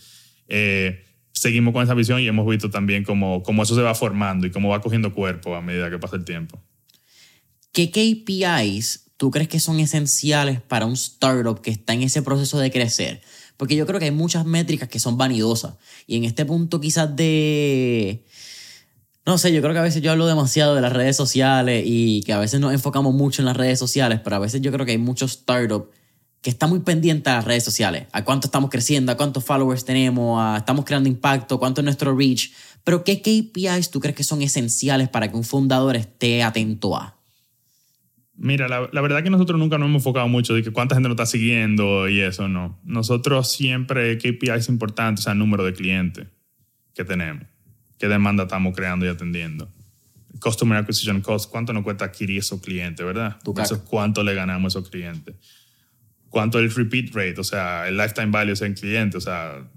[0.49, 4.47] Eh, seguimos con esa visión y hemos visto también cómo, cómo eso se va formando
[4.47, 6.61] y cómo va cogiendo cuerpo a medida que pasa el tiempo.
[7.73, 12.59] ¿Qué KPIs tú crees que son esenciales para un startup que está en ese proceso
[12.59, 13.21] de crecer?
[13.57, 15.75] Porque yo creo que hay muchas métricas que son vanidosas
[16.07, 18.25] y en este punto quizás de
[19.29, 22.23] no sé, yo creo que a veces yo hablo demasiado de las redes sociales y
[22.23, 24.87] que a veces nos enfocamos mucho en las redes sociales, pero a veces yo creo
[24.87, 25.95] que hay muchos startups
[26.41, 29.85] que están muy pendientes a las redes sociales, a cuánto estamos creciendo, a cuántos followers
[29.85, 32.53] tenemos, a estamos creando impacto, cuánto es nuestro reach.
[32.85, 37.19] Pero ¿qué KPIs tú crees que son esenciales para que un fundador esté atento a?
[38.35, 41.11] Mira, la, la, verdad que nosotros nunca nos hemos enfocado mucho de que cuánta gente
[41.11, 42.81] nos está siguiendo y eso, no.
[42.83, 46.29] Nosotros siempre KPIs importantes, o sea, el número de clientes
[46.95, 47.45] que tenemos
[47.99, 49.69] qué demanda estamos creando y atendiendo.
[50.41, 53.37] Customer Acquisition Cost, cuánto nos cuesta adquirir esos clientes, ¿verdad?
[53.63, 55.35] Eso cuánto le ganamos a esos clientes.
[56.29, 59.69] Cuánto el repeat rate, o sea, el lifetime value de ese cliente, o sea,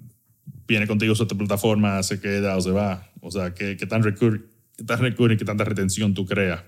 [0.67, 3.09] viene contigo a tu plataforma, se queda o se va.
[3.22, 4.41] O sea, qué, qué tan recurre,
[4.78, 6.63] qué tan recurre, qué tanta retención tú creas.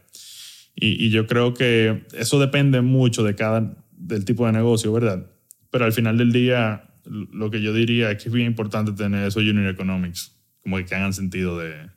[0.76, 5.28] Y, y, yo creo que eso depende mucho de cada, del tipo de negocio, ¿verdad?
[5.70, 9.28] Pero al final del día, lo que yo diría es que es bien importante tener
[9.28, 10.34] esos unit economics
[10.64, 11.90] como que hagan sentido de,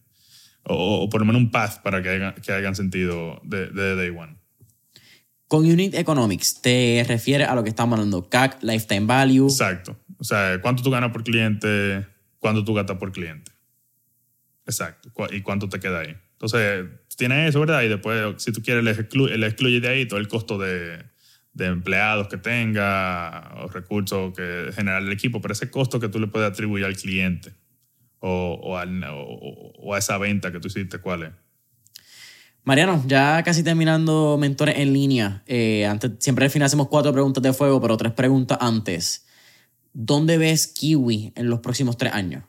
[0.64, 4.10] o, por lo menos un path para que, hagan, que hagan sentido de, de, day
[4.10, 4.36] one.
[5.48, 8.28] Con Unit Economics, ¿te refieres a lo que estamos hablando?
[8.28, 9.46] CAC, Lifetime Value.
[9.46, 9.96] Exacto.
[10.18, 12.06] O sea, ¿cuánto tú ganas por cliente?
[12.40, 13.52] ¿Cuánto tú gastas por cliente?
[14.66, 15.10] Exacto.
[15.30, 16.16] ¿Y cuánto te queda ahí?
[16.32, 16.86] Entonces,
[17.16, 17.82] tienes eso, ¿verdad?
[17.82, 21.04] Y después, si tú quieres, le excluye, le excluye de ahí todo el costo de,
[21.52, 26.18] de empleados que tenga o recursos que genera el equipo, pero ese costo que tú
[26.18, 27.52] le puedes atribuir al cliente
[28.20, 31.30] o, a esa venta que tú hiciste, ¿cuál es?
[32.64, 35.44] Mariano, ya casi terminando mentores en línea.
[35.46, 39.26] Eh, antes, siempre al final hacemos cuatro preguntas de fuego, pero tres preguntas antes.
[39.92, 42.42] ¿Dónde ves Kiwi en los próximos tres años?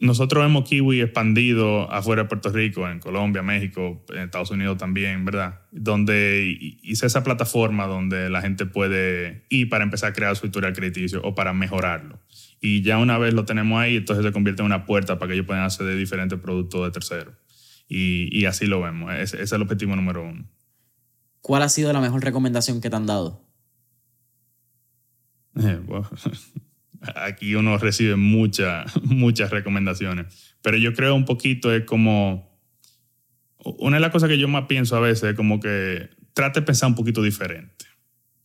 [0.00, 5.24] Nosotros vemos Kiwi expandido afuera de Puerto Rico, en Colombia, México, en Estados Unidos también,
[5.24, 5.62] ¿verdad?
[5.72, 10.72] Donde hice esa plataforma donde la gente puede ir para empezar a crear su historial
[10.72, 12.20] crediticio o para mejorarlo.
[12.60, 15.34] Y ya una vez lo tenemos ahí, entonces se convierte en una puerta para que
[15.34, 17.34] ellos puedan hacer de diferentes productos de terceros.
[17.88, 19.12] Y, y, así lo vemos.
[19.14, 20.46] Ese, ese, es el objetivo número uno.
[21.40, 23.46] ¿Cuál ha sido la mejor recomendación que te han dado?
[25.56, 25.80] Eh,
[27.14, 30.56] aquí uno recibe muchas, muchas recomendaciones.
[30.60, 32.48] Pero yo creo un poquito es como...
[33.78, 36.66] Una de las cosas que yo más pienso a veces es como que trate de
[36.66, 37.86] pensar un poquito diferente.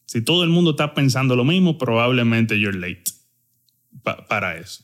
[0.06, 3.13] Si todo el mundo está pensando lo mismo, probablemente you're late
[4.04, 4.84] para eso.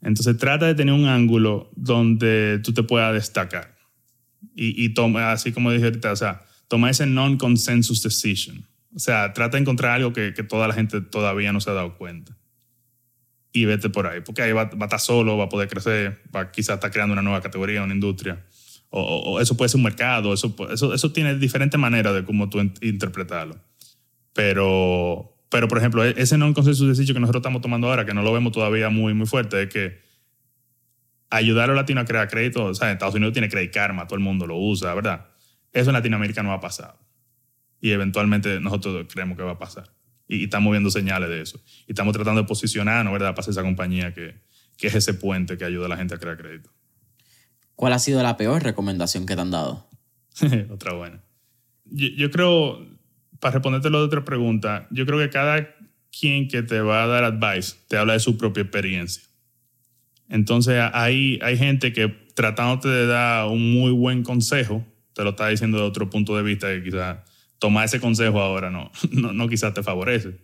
[0.00, 3.74] Entonces trata de tener un ángulo donde tú te puedas destacar.
[4.54, 8.66] Y, y toma, así como dije ahorita, o sea, toma ese non-consensus decision.
[8.94, 11.72] O sea, trata de encontrar algo que, que, toda la gente todavía no se ha
[11.72, 12.36] dado cuenta.
[13.52, 16.22] Y vete por ahí, porque ahí va, va a estar solo, va a poder crecer,
[16.34, 18.44] va quizás estar creando una nueva categoría, una industria.
[18.90, 22.48] O, o, eso puede ser un mercado, eso, eso, eso tiene diferentes maneras de cómo
[22.48, 23.56] tú interpretarlo.
[24.32, 28.12] Pero, pero, por ejemplo, e-, ese no consenso sencillo que nosotros estamos tomando ahora, que
[28.12, 30.00] no lo vemos todavía muy, muy fuerte, es que
[31.30, 34.08] ayudar a los latinos a crear crédito, o sea, en Estados Unidos tiene Credit Karma,
[34.08, 35.28] todo el mundo lo usa, ¿verdad?
[35.72, 36.98] Eso en Latinoamérica no ha pasado.
[37.80, 39.92] Y eventualmente nosotros creemos que va a pasar.
[40.26, 41.62] Y, estamos viendo señales de eso.
[41.86, 44.34] Y estamos tratando de posicionarnos, ¿verdad?, para esa compañía que,
[44.76, 46.70] que es ese puente que ayuda a la gente a crear crédito.
[47.76, 49.88] ¿Cuál ha sido la peor recomendación que te han dado?
[50.68, 51.22] Otra buena.
[51.84, 52.93] Yo, yo creo,
[53.44, 55.76] para responderte la otra pregunta, yo creo que cada
[56.18, 59.22] quien que te va a dar advice te habla de su propia experiencia.
[60.30, 64.82] Entonces hay, hay gente que tratándote de dar un muy buen consejo,
[65.12, 67.18] te lo está diciendo de otro punto de vista que quizás
[67.58, 70.38] tomar ese consejo ahora no, no, no quizás te favorece.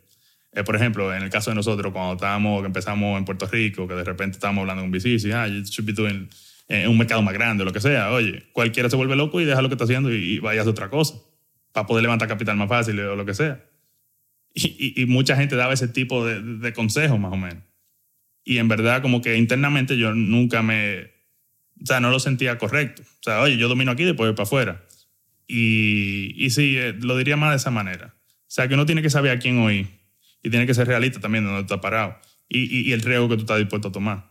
[0.53, 3.89] Eh, por ejemplo, en el caso de nosotros, cuando estábamos, que empezamos en Puerto Rico,
[3.89, 6.29] que de repente estábamos hablando con y ah, you should be doing
[6.69, 8.13] en un mercado más grande, o lo que sea.
[8.13, 10.69] Oye, cualquiera se vuelve loco y deja lo que está haciendo y, y vaya a
[10.69, 11.15] otra cosa
[11.73, 13.65] para poder levantar capital más fácil o lo que sea.
[14.55, 17.63] Y, y, mucha gente daba ese tipo de, de consejos, más o menos.
[18.45, 21.03] Y en verdad, como que internamente yo nunca me.
[21.81, 23.03] O sea, no lo sentía correcto.
[23.03, 24.85] O sea, oye, yo domino aquí, después voy para afuera.
[25.47, 28.15] Y, y sí, eh, lo diría más de esa manera.
[28.17, 29.89] O sea, que uno tiene que saber a quién oír.
[30.43, 32.17] Y tiene que ser realista también de donde está parado.
[32.49, 34.31] Y, y, el riesgo que tú estás dispuesto a tomar.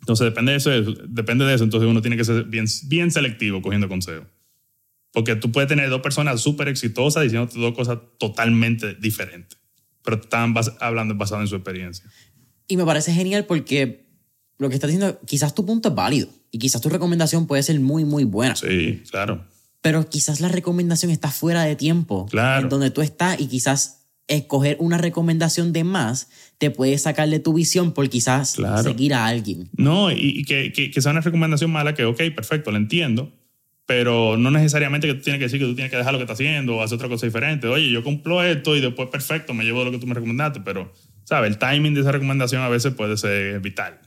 [0.00, 0.70] Entonces, depende de eso.
[1.08, 4.26] Depende de eso entonces uno tiene que ser bien, bien selectivo cogiendo consejos.
[5.12, 9.58] Porque tú puedes tener dos personas súper exitosas diciéndote dos cosas totalmente diferentes,
[10.02, 12.10] pero están hablando basado en su experiencia.
[12.66, 14.06] Y me parece genial porque
[14.58, 17.78] lo que estás diciendo, quizás tu punto es válido y quizás tu recomendación puede ser
[17.80, 18.56] muy, muy buena.
[18.56, 19.44] Sí, claro.
[19.80, 22.26] Pero quizás la recomendación está fuera de tiempo.
[22.30, 22.62] Claro.
[22.62, 27.40] En donde tú estás y quizás escoger una recomendación de más te puede sacar de
[27.40, 29.68] tu visión por quizás seguir a alguien.
[29.76, 33.32] No, y, que, que, que, sea una recomendación mala que, ok, perfecto, lo entiendo,
[33.86, 36.24] pero no necesariamente que tú tienes que decir que tú tienes que dejar lo que
[36.24, 37.66] estás haciendo o hacer otra cosa diferente.
[37.66, 40.92] Oye, yo cumplo esto y después perfecto, me llevo lo que tú me recomendaste, pero,
[41.24, 41.50] ¿sabes?
[41.50, 44.00] El timing de esa recomendación a veces puede ser vital.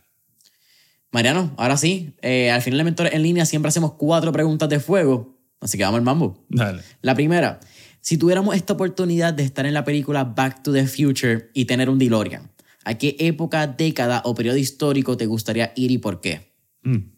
[1.11, 4.79] Mariano, ahora sí, eh, al final de Mentores en línea siempre hacemos cuatro preguntas de
[4.79, 6.45] fuego, así que vamos al mambo.
[6.49, 6.81] Dale.
[7.01, 7.59] La primera,
[8.01, 11.89] si tuviéramos esta oportunidad de estar en la película Back to the Future y tener
[11.89, 12.51] un DeLorean,
[12.83, 16.53] ¿a qué época, década o periodo histórico te gustaría ir y por qué?
[16.83, 17.14] Mm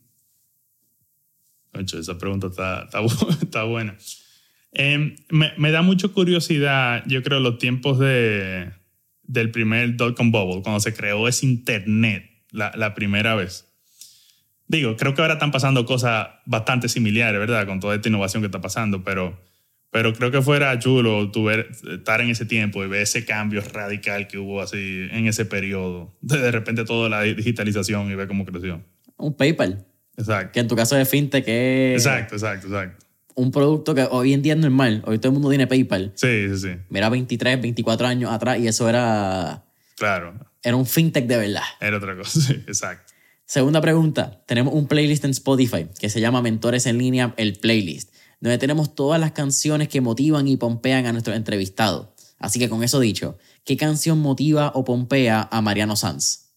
[1.80, 2.88] esa pregunta está,
[3.42, 3.98] está, buena.
[4.72, 8.72] Em, me, da mucha curiosidad, yo creo, los tiempos de,
[9.24, 13.68] del primer dot-com bubble, cuando se creó ese internet la, la, primera vez.
[14.68, 17.66] Digo, creo que ahora están pasando cosas bastante similares, ¿verdad?
[17.66, 19.40] Con toda esta innovación que está pasando, pero,
[19.92, 24.28] pero creo que fuera chulo tu estar en ese tiempo y ver ese cambio radical
[24.28, 26.18] que hubo así en ese periodo.
[26.22, 28.84] De, de repente toda la digitalización y ver cómo creció.
[29.18, 29.87] Un PayPal.
[30.18, 30.52] Exacto.
[30.52, 32.06] Que en tu caso de fintech es...
[32.06, 33.06] Exacto, exacto, exacto.
[33.36, 35.04] Un producto que hoy en día es normal.
[35.06, 36.12] Hoy todo el mundo tiene PayPal.
[36.16, 36.70] Sí, sí, sí.
[36.90, 39.64] Mira 23, 24 años atrás y eso era...
[39.96, 40.34] Claro.
[40.64, 41.64] Era un fintech de verdad.
[41.80, 43.14] Era otra cosa, sí, exacto.
[43.46, 44.44] Segunda pregunta.
[44.46, 48.94] Tenemos un playlist en Spotify que se llama Mentores en línea, el playlist, donde tenemos
[48.96, 52.10] todas las canciones que motivan y pompean a nuestros entrevistados.
[52.40, 56.50] Así que con eso dicho, ¿qué canción motiva o pompea a Mariano Sanz?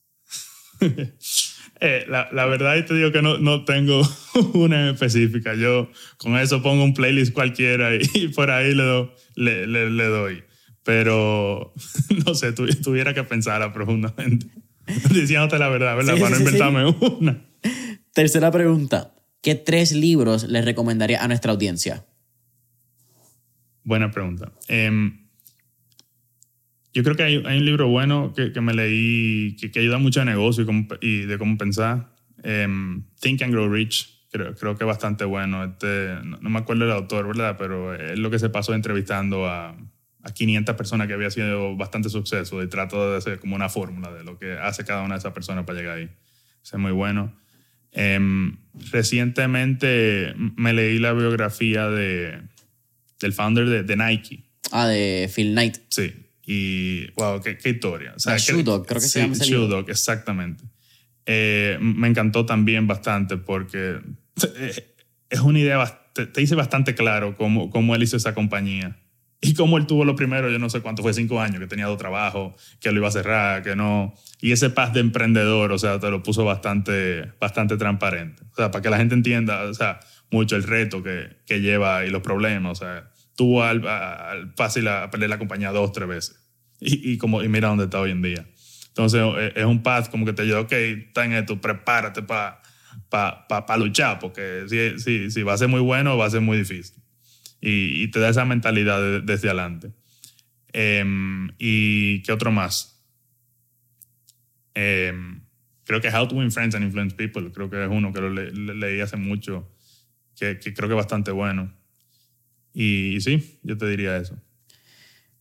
[1.83, 4.03] Eh, la, la, verdad, y te digo que no, no tengo
[4.53, 5.55] una específica.
[5.55, 10.45] Yo con eso pongo un playlist cualquiera y, por ahí le, do, le, le, doy.
[10.83, 11.73] Pero
[12.27, 14.47] no sé, tuviera que pensar profundamente.
[15.11, 16.19] Diciéndote la verdad, ¿verdad?
[16.19, 17.43] Para no inventarme una.
[18.13, 19.15] Tercera pregunta.
[19.41, 22.05] ¿Qué tres libros les recomendaría a nuestra audiencia?
[23.85, 24.53] Buena pregunta.
[24.69, 24.91] Eh,
[26.93, 30.25] yo creo que hay, un libro bueno que, que me leí que, ayuda mucho a
[30.25, 30.67] negocio
[31.01, 32.13] y, de cómo pensar.
[32.43, 35.65] Em, Think and Grow Rich, creo, creo que es bastante bueno.
[35.65, 37.57] Este, no, me acuerdo el autor, ¿verdad?
[37.59, 39.77] Pero es lo que se pasó entrevistando a,
[40.23, 44.13] a 500 personas que había sido bastante suceso y trato de hacer como una fórmula
[44.13, 46.11] de lo que hace cada una de esas personas para llegar ahí.
[46.63, 47.33] es muy bueno.
[47.93, 48.57] Em,
[48.93, 52.41] recientemente me leí la biografía de,
[53.21, 54.43] del founder de, de Nike.
[54.73, 55.79] Ah, de Phil Knight.
[55.89, 56.30] Sí.
[56.53, 58.13] Y, wow, qué, qué historia.
[58.17, 60.65] O sea, Shoe Dog, creo que se llama Shoe Dog, exactamente.
[61.25, 64.01] Eh, me encantó también bastante porque
[64.57, 64.95] eh,
[65.29, 68.99] es una idea, te, te dice bastante claro cómo, cómo él hizo esa compañía.
[69.41, 71.87] Y cómo él tuvo lo primero, yo no sé cuánto fue, cinco años, que tenía
[71.87, 74.13] dos trabajos, que lo iba a cerrar, que no.
[74.41, 78.43] Y ese paz de emprendedor, o sea, te lo puso bastante, bastante transparente.
[78.51, 80.01] O sea, para que la gente entienda, o sea,
[80.33, 82.73] mucho el reto que, que lleva y los problemas.
[82.73, 83.10] O sea,
[83.41, 86.37] tuvo al, al fácil a perder la compañía dos, tres veces.
[86.79, 88.47] Y, y, como, y mira dónde está hoy en día.
[88.89, 92.61] Entonces eh, es un path como que te ayuda, ok, está en esto, prepárate para
[93.09, 96.43] pa, pa, luchar, porque si, si, si va a ser muy bueno, va a ser
[96.43, 97.03] muy difícil.
[97.63, 99.91] Y, y te da esa mentalidad desde adelante.
[100.75, 103.03] Em, ¿Y qué otro más?
[104.75, 105.41] Em,
[105.85, 108.29] creo que How to Win Friends and Influence People, creo que es uno que lo
[108.29, 109.73] leí hace mucho,
[110.37, 111.80] que, que creo que es bastante bueno.
[112.73, 114.37] Y, sí, yo te diría eso.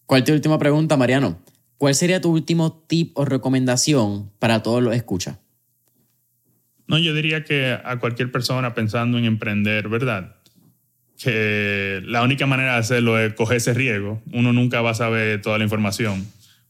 [0.06, 1.40] ¿Cuál es tu última pregunta, Mariano?
[1.78, 5.40] ¿Cuál sería tu último tip o recomendación para todos los escucha?
[6.88, 10.36] No, yo diría que a cualquier persona pensando en emprender, ¿verdad?
[11.18, 14.22] Que la única manera de hacerlo es coger ese riesgo.
[14.34, 16.26] Uno nunca va a saber toda la información,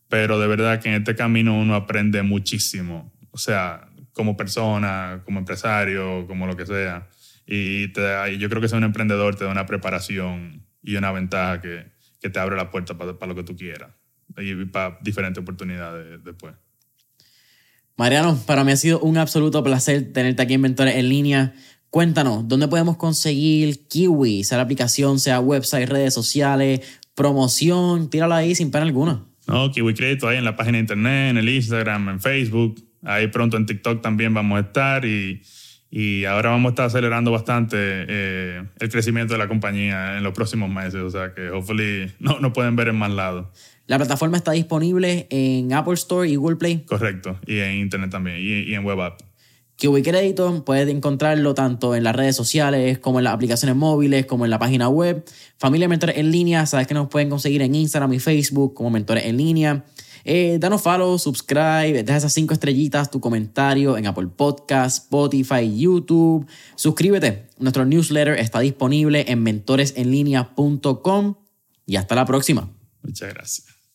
[0.10, 3.12] pero de verdad que en este camino uno aprende muchísimo.
[3.32, 7.07] O sea, como persona, como empresario, como lo que sea.
[7.52, 11.60] Y te yo creo que ser un emprendedor te da una preparación y una ventaja
[11.60, 11.88] que,
[12.22, 13.89] que te abre la puerta para, para, lo que tú quieras
[14.38, 16.54] y para diferentes oportunidades después.
[17.97, 21.54] Mariano, para mí ha sido un absoluto placer tenerte aquí en Mentores en línea.
[21.89, 24.43] Cuéntanos, ¿dónde podemos conseguir Kiwi?
[24.43, 26.82] Sea la aplicación, sea website, redes sociales,
[27.16, 29.26] promoción, tírala ahí sin pena alguna.
[29.47, 32.80] No, Kiwi Crédito ahí en la página de internet, en el Instagram, en Facebook.
[33.02, 35.41] Ahí pronto en TikTok también vamos a estar y,
[35.92, 40.34] y ahora vamos a estar acelerando bastante eh, el crecimiento de la compañía en los
[40.34, 41.02] próximos meses.
[41.02, 43.48] O sea que hopefully no, no pueden ver en más lados.
[43.88, 46.84] La plataforma está disponible en Apple Store y Google Play.
[46.86, 47.40] Correcto.
[47.48, 48.38] Y en Internet también.
[48.38, 49.20] Y, y en web app.
[49.78, 54.44] Kiwi Crédito puedes encontrarlo tanto en las redes sociales como en las aplicaciones móviles como
[54.44, 55.24] en la página web.
[55.58, 59.26] Familia Mentores en línea, sabes que nos pueden conseguir en Instagram y Facebook como Mentores
[59.26, 59.86] en línea.
[60.24, 66.45] Eh, danos follow, subscribe, deja esas cinco estrellitas, tu comentario en Apple Podcast, Spotify, YouTube.
[66.76, 67.47] Suscríbete.
[67.57, 71.36] Nuestro newsletter está disponible en mentoresenlinea.com
[71.86, 72.70] y hasta la próxima.
[73.01, 73.79] Muchas gracias.